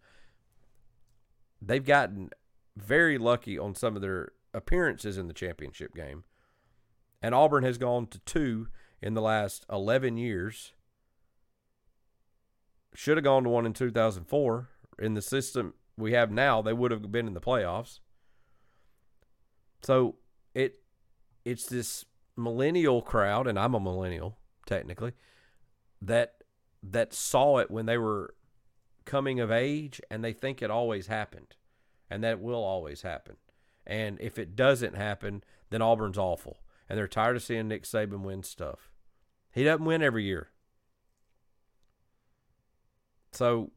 [1.61, 2.31] They've gotten
[2.77, 6.25] very lucky on some of their appearances in the championship game.
[7.21, 8.69] And Auburn has gone to two
[9.03, 10.73] in the last 11 years
[12.99, 14.69] should have gone to one in 2004.
[14.99, 18.01] In the system we have now, they would have been in the playoffs.
[19.83, 20.17] So
[20.53, 20.81] it
[21.45, 22.05] it's this
[22.37, 25.13] millennial crowd, and I'm a millennial technically,
[26.03, 26.43] that
[26.83, 28.35] that saw it when they were
[29.05, 31.55] coming of age, and they think it always happened,
[32.11, 33.37] and that it will always happen.
[33.87, 38.23] And if it doesn't happen, then Auburn's awful, and they're tired of seeing Nick Saban
[38.23, 38.91] win stuff.
[39.53, 40.51] He doesn't win every year.
[43.39, 43.71] So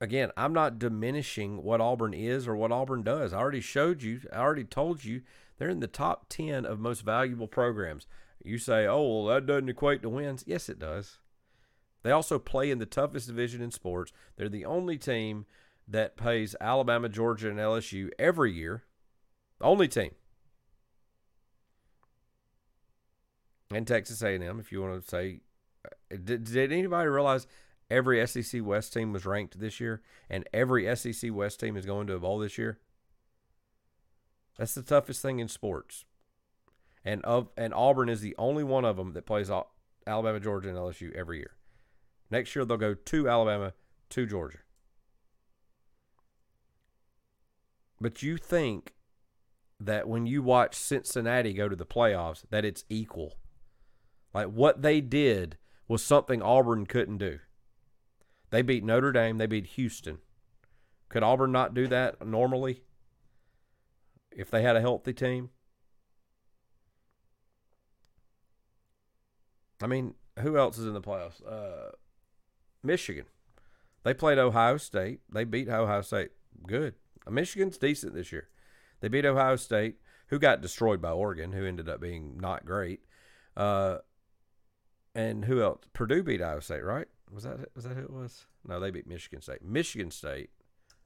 [0.00, 3.32] again, I'm not diminishing what Auburn is or what Auburn does.
[3.32, 5.22] I already showed you, I already told you
[5.56, 8.08] they're in the top 10 of most valuable programs.
[8.42, 10.42] You say, oh, well, that doesn't equate to wins.
[10.48, 11.18] Yes, it does.
[12.02, 14.12] They also play in the toughest division in sports.
[14.34, 15.46] They're the only team
[15.86, 18.82] that pays Alabama, Georgia, and LSU every year.
[19.60, 20.10] Only team.
[23.70, 25.42] And Texas A&M, if you want to say
[26.12, 27.46] Uh, did, did anybody realize
[27.90, 32.06] every SEC West team was ranked this year, and every SEC West team is going
[32.06, 32.78] to a bowl this year?
[34.58, 36.04] That's the toughest thing in sports.
[37.04, 39.50] And of and Auburn is the only one of them that plays
[40.06, 41.52] Alabama, Georgia, and LSU every year.
[42.30, 43.74] Next year they'll go to Alabama,
[44.10, 44.58] to Georgia.
[48.00, 48.94] But you think
[49.78, 53.36] that when you watch Cincinnati go to the playoffs, that it's equal.
[54.34, 55.58] Like what they did
[55.88, 57.38] was something Auburn couldn't do.
[58.50, 60.18] They beat Notre Dame, they beat Houston.
[61.08, 62.82] Could Auburn not do that normally
[64.30, 65.50] if they had a healthy team?
[69.82, 71.46] I mean, who else is in the playoffs?
[71.46, 71.92] Uh,
[72.82, 73.26] Michigan.
[74.04, 75.20] They played Ohio State.
[75.32, 76.30] They beat Ohio State.
[76.66, 76.94] Good.
[77.28, 78.48] Michigan's decent this year.
[79.00, 79.96] They beat Ohio State,
[80.28, 83.00] who got destroyed by Oregon, who ended up being not great.
[83.56, 83.98] Uh,
[85.16, 85.80] and who else?
[85.94, 87.08] Purdue beat Iowa State, right?
[87.32, 88.46] Was that was that who it was?
[88.66, 89.64] No, they beat Michigan State.
[89.64, 90.50] Michigan State,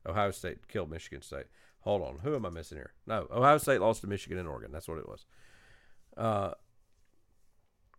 [0.07, 1.47] Ohio State killed Michigan State.
[1.83, 2.93] Hold on, who am I missing here?
[3.07, 4.73] No, Ohio State lost to Michigan and Oregon.
[4.73, 5.25] That's what it was.
[6.17, 6.53] Uh,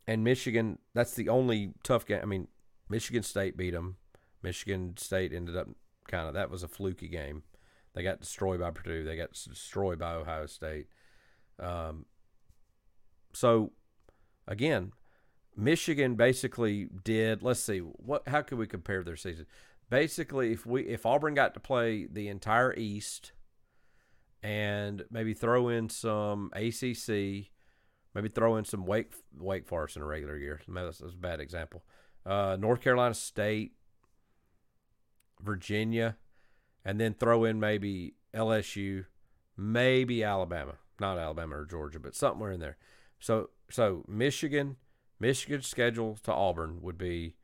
[0.05, 2.19] and Michigan, that's the only tough game.
[2.21, 2.47] I mean,
[2.89, 3.95] Michigan State beat them.
[4.43, 5.69] Michigan State ended up
[6.07, 7.43] kind of that was a fluky game.
[7.93, 9.03] They got destroyed by Purdue.
[9.03, 10.87] They got destroyed by Ohio State.
[11.59, 12.05] Um,
[13.33, 13.71] so
[14.47, 14.91] again,
[15.55, 17.43] Michigan basically did.
[17.43, 18.27] Let's see what.
[18.27, 19.45] How can we compare their season?
[19.89, 23.33] Basically, if we if Auburn got to play the entire East,
[24.43, 27.49] and maybe throw in some ACC,
[28.13, 30.61] maybe throw in some Wake Wake Forest in a regular year.
[30.67, 31.83] That's, that's a bad example.
[32.25, 33.73] Uh, North Carolina State,
[35.41, 36.17] Virginia,
[36.83, 39.05] and then throw in maybe LSU,
[39.57, 42.77] maybe Alabama, not Alabama or Georgia, but somewhere in there.
[43.19, 44.77] So so Michigan,
[45.21, 47.35] Michigan's schedule to Auburn would be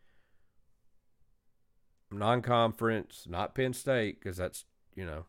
[2.09, 4.65] non-conference, not Penn State because that's
[4.95, 5.25] you know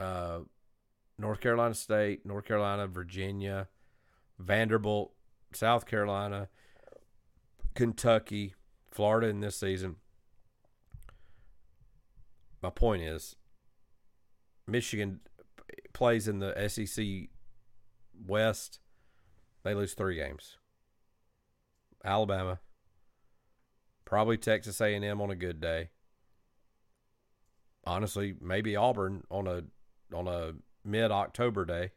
[0.00, 0.40] uh,
[1.16, 3.68] North Carolina State, North Carolina, Virginia,
[4.40, 5.12] Vanderbilt,
[5.52, 6.48] South Carolina,
[7.76, 8.54] Kentucky,
[8.90, 9.94] Florida in this season.
[12.60, 13.36] My point is,
[14.66, 15.20] Michigan
[15.92, 17.28] plays in the SEC
[18.26, 18.80] West.
[19.62, 20.56] They lose three games.
[22.04, 22.60] Alabama,
[24.04, 25.90] probably Texas A&M on a good day.
[27.86, 29.64] Honestly, maybe Auburn on a
[30.14, 30.52] on a
[30.84, 31.92] mid October day.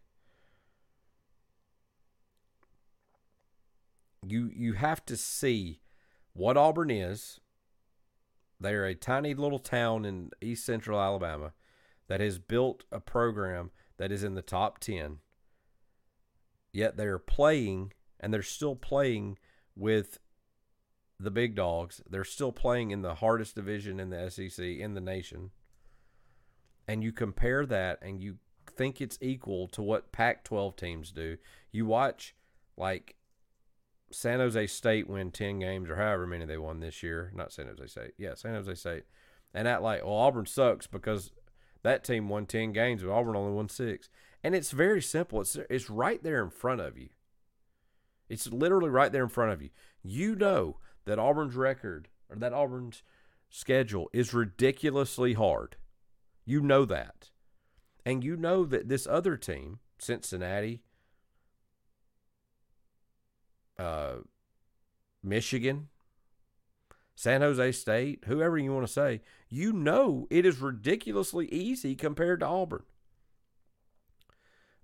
[4.26, 5.82] You you have to see
[6.34, 7.39] what Auburn is.
[8.60, 11.53] They're a tiny little town in east central Alabama
[12.08, 15.20] that has built a program that is in the top 10.
[16.74, 19.38] Yet they're playing and they're still playing
[19.78, 20.19] with
[21.19, 22.01] the big dogs.
[22.09, 25.51] They're still playing in the hardest division in the SEC in the nation
[26.88, 28.38] and you compare that and you
[28.75, 31.38] think it's equal to what Pac 12 teams do,
[31.71, 32.36] you watch
[32.78, 33.15] like
[34.11, 37.32] San Jose State win 10 games or however many they won this year.
[37.36, 38.13] Not San Jose State.
[38.17, 39.03] Yeah, San Jose State.
[39.53, 41.32] And that, like, well, Auburn sucks because
[41.84, 44.09] that team won 10 games, but Auburn only won six.
[44.43, 45.41] And it's very simple.
[45.41, 47.09] It's, it's right there in front of you.
[48.30, 49.69] It's literally right there in front of you.
[50.03, 53.03] You know that Auburn's record or that Auburn's
[53.49, 55.78] schedule is ridiculously hard.
[56.45, 57.30] You know that.
[58.05, 60.82] And you know that this other team, Cincinnati,
[63.78, 64.17] uh,
[65.23, 65.89] Michigan,
[67.15, 72.41] San Jose State, whoever you want to say, you know it is ridiculously easy compared
[72.41, 72.84] to Auburn.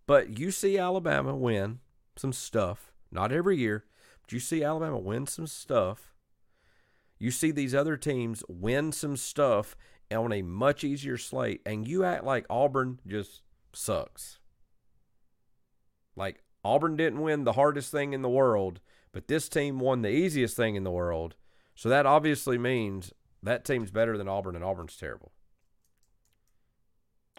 [0.05, 1.79] But you see Alabama win
[2.15, 3.85] some stuff, not every year,
[4.21, 6.13] but you see Alabama win some stuff.
[7.19, 9.75] You see these other teams win some stuff
[10.11, 13.41] on a much easier slate, and you act like Auburn just
[13.71, 14.39] sucks.
[16.15, 18.79] Like Auburn didn't win the hardest thing in the world,
[19.11, 21.35] but this team won the easiest thing in the world.
[21.75, 25.31] So that obviously means that team's better than Auburn, and Auburn's terrible.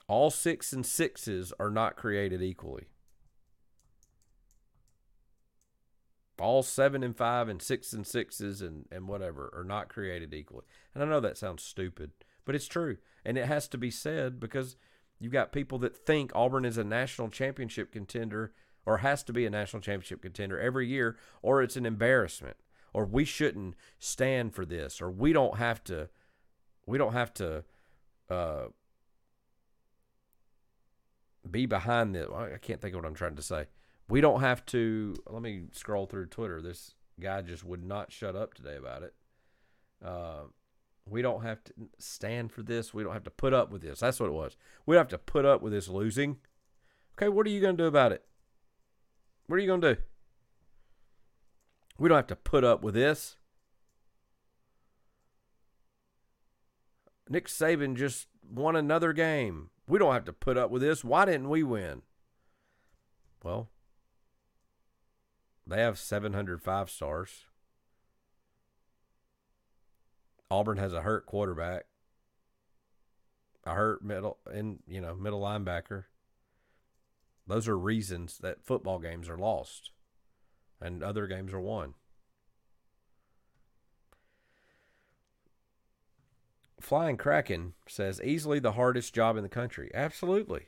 [0.07, 2.89] All six and sixes are not created equally.
[6.39, 10.65] All seven and five and six and sixes and, and whatever are not created equally.
[10.95, 12.11] And I know that sounds stupid,
[12.45, 12.97] but it's true.
[13.25, 14.77] And it has to be said because
[15.19, 18.53] you've got people that think Auburn is a national championship contender
[18.87, 22.57] or has to be a national championship contender every year, or it's an embarrassment,
[22.93, 26.09] or we shouldn't stand for this, or we don't have to,
[26.87, 27.65] we don't have to
[28.29, 28.65] uh,
[31.51, 32.29] be behind this.
[32.35, 33.67] I can't think of what I'm trying to say.
[34.09, 35.15] We don't have to.
[35.29, 36.61] Let me scroll through Twitter.
[36.61, 39.15] This guy just would not shut up today about it.
[40.05, 40.45] Uh,
[41.09, 42.93] we don't have to stand for this.
[42.93, 44.01] We don't have to put up with this.
[44.01, 44.57] That's what it was.
[44.87, 46.39] We don't have to put up with this losing.
[47.17, 48.25] Okay, what are you going to do about it?
[49.47, 50.01] What are you going to do?
[51.99, 53.37] We don't have to put up with this.
[57.29, 59.71] Nick Saban just won another game.
[59.87, 61.05] We don't have to put up with this.
[61.05, 62.03] Why didn't we win?
[63.43, 63.69] Well,
[65.67, 67.45] they have 705 stars.
[70.51, 71.87] Auburn has a hurt quarterback,
[73.65, 76.05] a hurt middle and you know middle linebacker.
[77.47, 79.91] Those are reasons that football games are lost,
[80.81, 81.95] and other games are won.
[86.81, 89.91] Flying Kraken says easily the hardest job in the country.
[89.95, 90.67] Absolutely.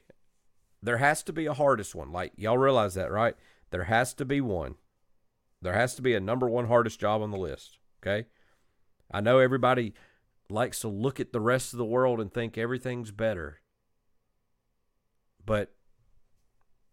[0.82, 2.10] There has to be a hardest one.
[2.10, 3.36] Like y'all realize that, right?
[3.70, 4.76] There has to be one.
[5.66, 7.78] There has to be a number one hardest job on the list.
[8.00, 8.28] Okay.
[9.10, 9.94] I know everybody
[10.48, 13.58] likes to look at the rest of the world and think everything's better.
[15.44, 15.74] But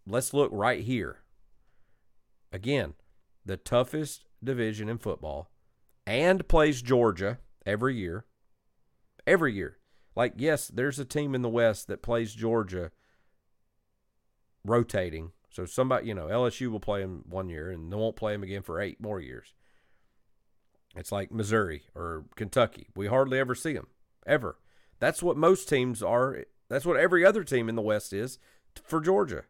[0.07, 1.19] let's look right here.
[2.51, 2.95] Again,
[3.45, 5.51] the toughest division in football
[6.07, 7.37] and plays Georgia
[7.67, 8.25] every year.
[9.27, 9.77] Every year.
[10.15, 12.89] Like, yes, there's a team in the West that plays Georgia
[14.65, 15.31] rotating.
[15.53, 18.41] So somebody, you know, LSU will play him one year and they won't play him
[18.41, 19.53] again for eight more years.
[20.95, 22.87] It's like Missouri or Kentucky.
[22.95, 23.87] We hardly ever see them,
[24.25, 24.57] ever.
[24.99, 26.45] That's what most teams are.
[26.69, 28.39] That's what every other team in the West is
[28.83, 29.43] for Georgia.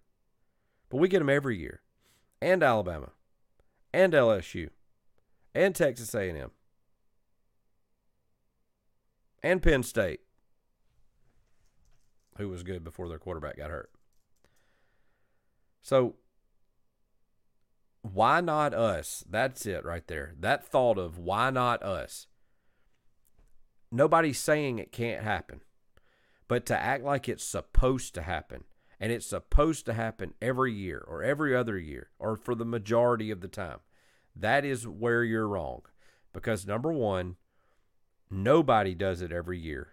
[0.89, 1.81] But we get them every year.
[2.41, 3.11] And Alabama.
[3.93, 4.71] And LSU.
[5.55, 6.51] And Texas A&M.
[9.41, 10.19] And Penn State.
[12.37, 13.89] Who was good before their quarterback got hurt.
[15.83, 16.15] So
[18.01, 19.23] why not us?
[19.29, 20.33] That's it right there.
[20.39, 22.27] That thought of why not us.
[23.91, 25.61] Nobody's saying it can't happen,
[26.47, 28.63] but to act like it's supposed to happen
[28.99, 33.29] and it's supposed to happen every year or every other year or for the majority
[33.29, 33.79] of the time,
[34.35, 35.81] that is where you're wrong.
[36.31, 37.35] Because number one,
[38.31, 39.89] nobody does it every year.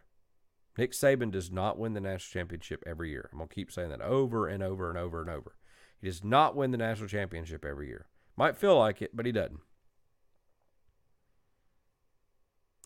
[0.79, 3.29] Nick Saban does not win the national championship every year.
[3.33, 5.57] I'm going to keep saying that over and over and over and over.
[6.01, 8.07] He does not win the national championship every year.
[8.37, 9.61] Might feel like it, but he doesn't.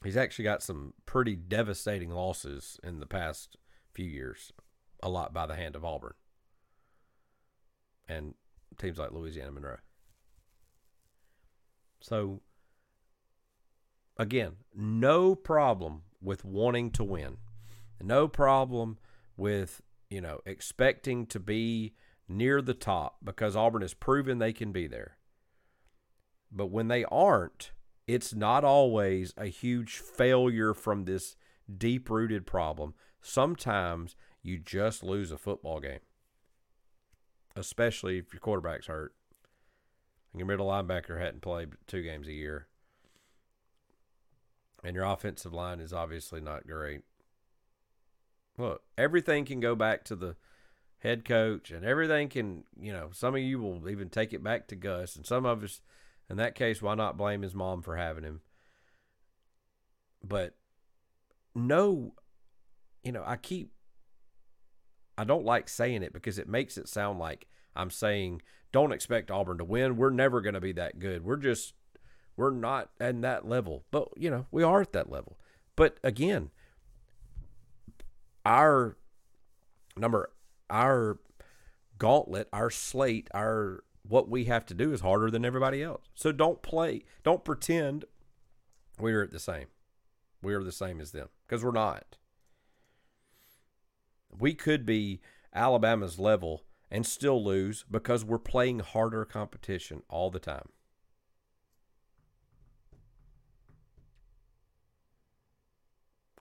[0.03, 3.57] He's actually got some pretty devastating losses in the past
[3.93, 4.53] few years,
[5.03, 6.15] a lot by the hand of Auburn
[8.09, 8.35] and
[8.79, 9.79] teams like Louisiana Monroe.
[12.01, 12.41] So,
[14.19, 17.39] again, no problem with wanting to win,
[18.01, 18.99] no problem
[19.37, 19.81] with
[20.11, 21.95] you know expecting to be
[22.29, 25.17] near the top because Auburn has proven they can be there.
[26.51, 27.73] But when they aren't,
[28.07, 31.37] it's not always a huge failure from this
[31.79, 32.95] deep rooted problem.
[33.21, 36.01] Sometimes you just lose a football game,
[37.57, 39.15] especially if your quarterback's hurt
[40.33, 42.67] and your middle linebacker hadn't played two games a year.
[44.83, 47.01] And your offensive line is obviously not great.
[48.59, 50.37] Look, everything can go back to the
[51.05, 54.67] head coach, and everything can, you know, some of you will even take it back
[54.69, 55.83] to Gus, and some of us,
[56.31, 58.41] in that case, why not blame his mom for having him?
[60.27, 60.55] But
[61.55, 62.15] no,
[63.03, 63.71] you know, I keep,
[65.19, 68.41] I don't like saying it because it makes it sound like I'm saying,
[68.73, 69.97] don't expect Auburn to win.
[69.97, 71.23] We're never going to be that good.
[71.23, 71.75] We're just,
[72.37, 73.85] we're not at that level.
[73.91, 75.39] But, you know, we are at that level.
[75.77, 76.51] But again,
[78.45, 78.97] our
[79.97, 80.31] number
[80.75, 81.21] our
[81.99, 86.11] gauntlet, our slate, our what we have to do is harder than everybody else.
[86.15, 88.05] So don't play, don't pretend
[88.99, 89.67] we're the same.
[90.43, 92.19] We are the same as them because we're not.
[94.37, 95.21] We could be
[95.55, 100.69] Alabama's level and still lose because we're playing harder competition all the time.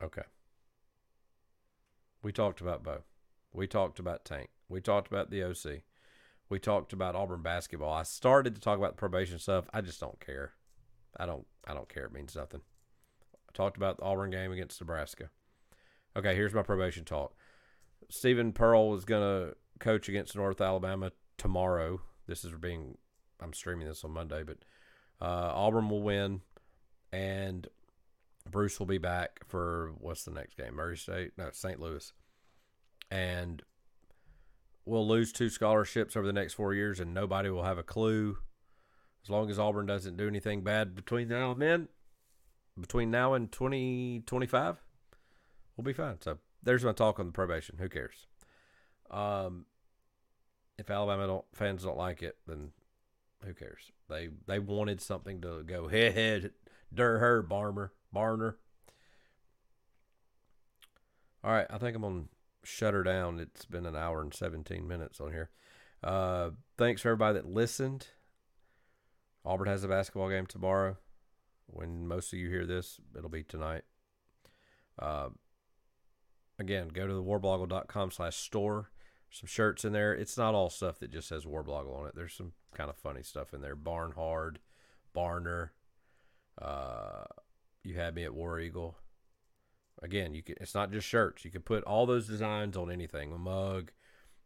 [0.01, 0.23] Okay.
[2.23, 3.12] We talked about both.
[3.53, 4.49] We talked about Tank.
[4.67, 5.83] We talked about the OC.
[6.49, 7.93] We talked about Auburn basketball.
[7.93, 9.65] I started to talk about the probation stuff.
[9.73, 10.53] I just don't care.
[11.17, 11.45] I don't.
[11.65, 12.05] I don't care.
[12.05, 12.61] It means nothing.
[13.33, 15.29] I talked about the Auburn game against Nebraska.
[16.17, 17.35] Okay, here's my probation talk.
[18.09, 22.01] Steven Pearl is going to coach against North Alabama tomorrow.
[22.27, 22.97] This is being.
[23.39, 24.57] I'm streaming this on Monday, but
[25.21, 26.41] uh, Auburn will win,
[27.11, 27.67] and
[28.49, 30.75] Bruce will be back for what's the next game?
[30.75, 31.31] Murray State?
[31.37, 31.79] No, St.
[31.79, 32.13] Louis
[33.13, 33.61] and
[34.85, 38.39] we'll lose two scholarships over the next four years, and nobody will have a clue.
[39.23, 41.87] As long as Auburn doesn't do anything bad between now and then,
[42.79, 44.77] between now and 2025,
[45.77, 46.19] we'll be fine.
[46.21, 47.77] So there's my talk on the probation.
[47.77, 48.25] Who cares?
[49.11, 49.67] Um,
[50.79, 52.71] if Alabama don't, fans don't like it, then
[53.45, 53.91] who cares?
[54.09, 56.51] They they wanted something to go head head,
[56.91, 58.55] der her Barmer Barner.
[61.43, 62.29] All right, I think I'm on
[62.63, 63.39] shut her down.
[63.39, 65.49] It's been an hour and 17 minutes on here.
[66.03, 68.07] Uh, thanks for everybody that listened.
[69.45, 70.97] Auburn has a basketball game tomorrow.
[71.67, 73.83] When most of you hear this, it'll be tonight.
[74.99, 75.29] Uh,
[76.59, 78.91] again, go to the warblogle.com slash store.
[79.29, 80.13] Some shirts in there.
[80.13, 82.15] It's not all stuff that just says warblogle on it.
[82.15, 83.75] There's some kind of funny stuff in there.
[83.75, 84.59] Barnhard,
[85.15, 85.69] Barner.
[86.61, 87.23] Uh,
[87.83, 88.97] you had me at War Eagle.
[90.03, 90.55] Again, you can.
[90.59, 91.45] It's not just shirts.
[91.45, 93.91] You can put all those designs on anything: a mug,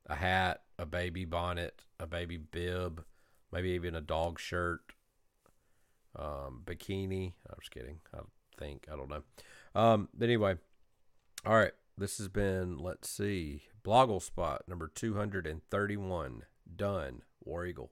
[0.05, 3.03] a hat, a baby bonnet, a baby bib,
[3.51, 4.93] maybe even a dog shirt,
[6.15, 7.33] um, bikini.
[7.49, 7.99] I'm just kidding.
[8.13, 8.19] I
[8.59, 9.23] think I don't know.
[9.73, 10.57] Um, but anyway,
[11.43, 11.73] all right.
[11.97, 16.43] This has been let's see, BlogleSpot number two hundred and thirty-one.
[16.75, 17.23] Done.
[17.43, 17.89] War Eagle.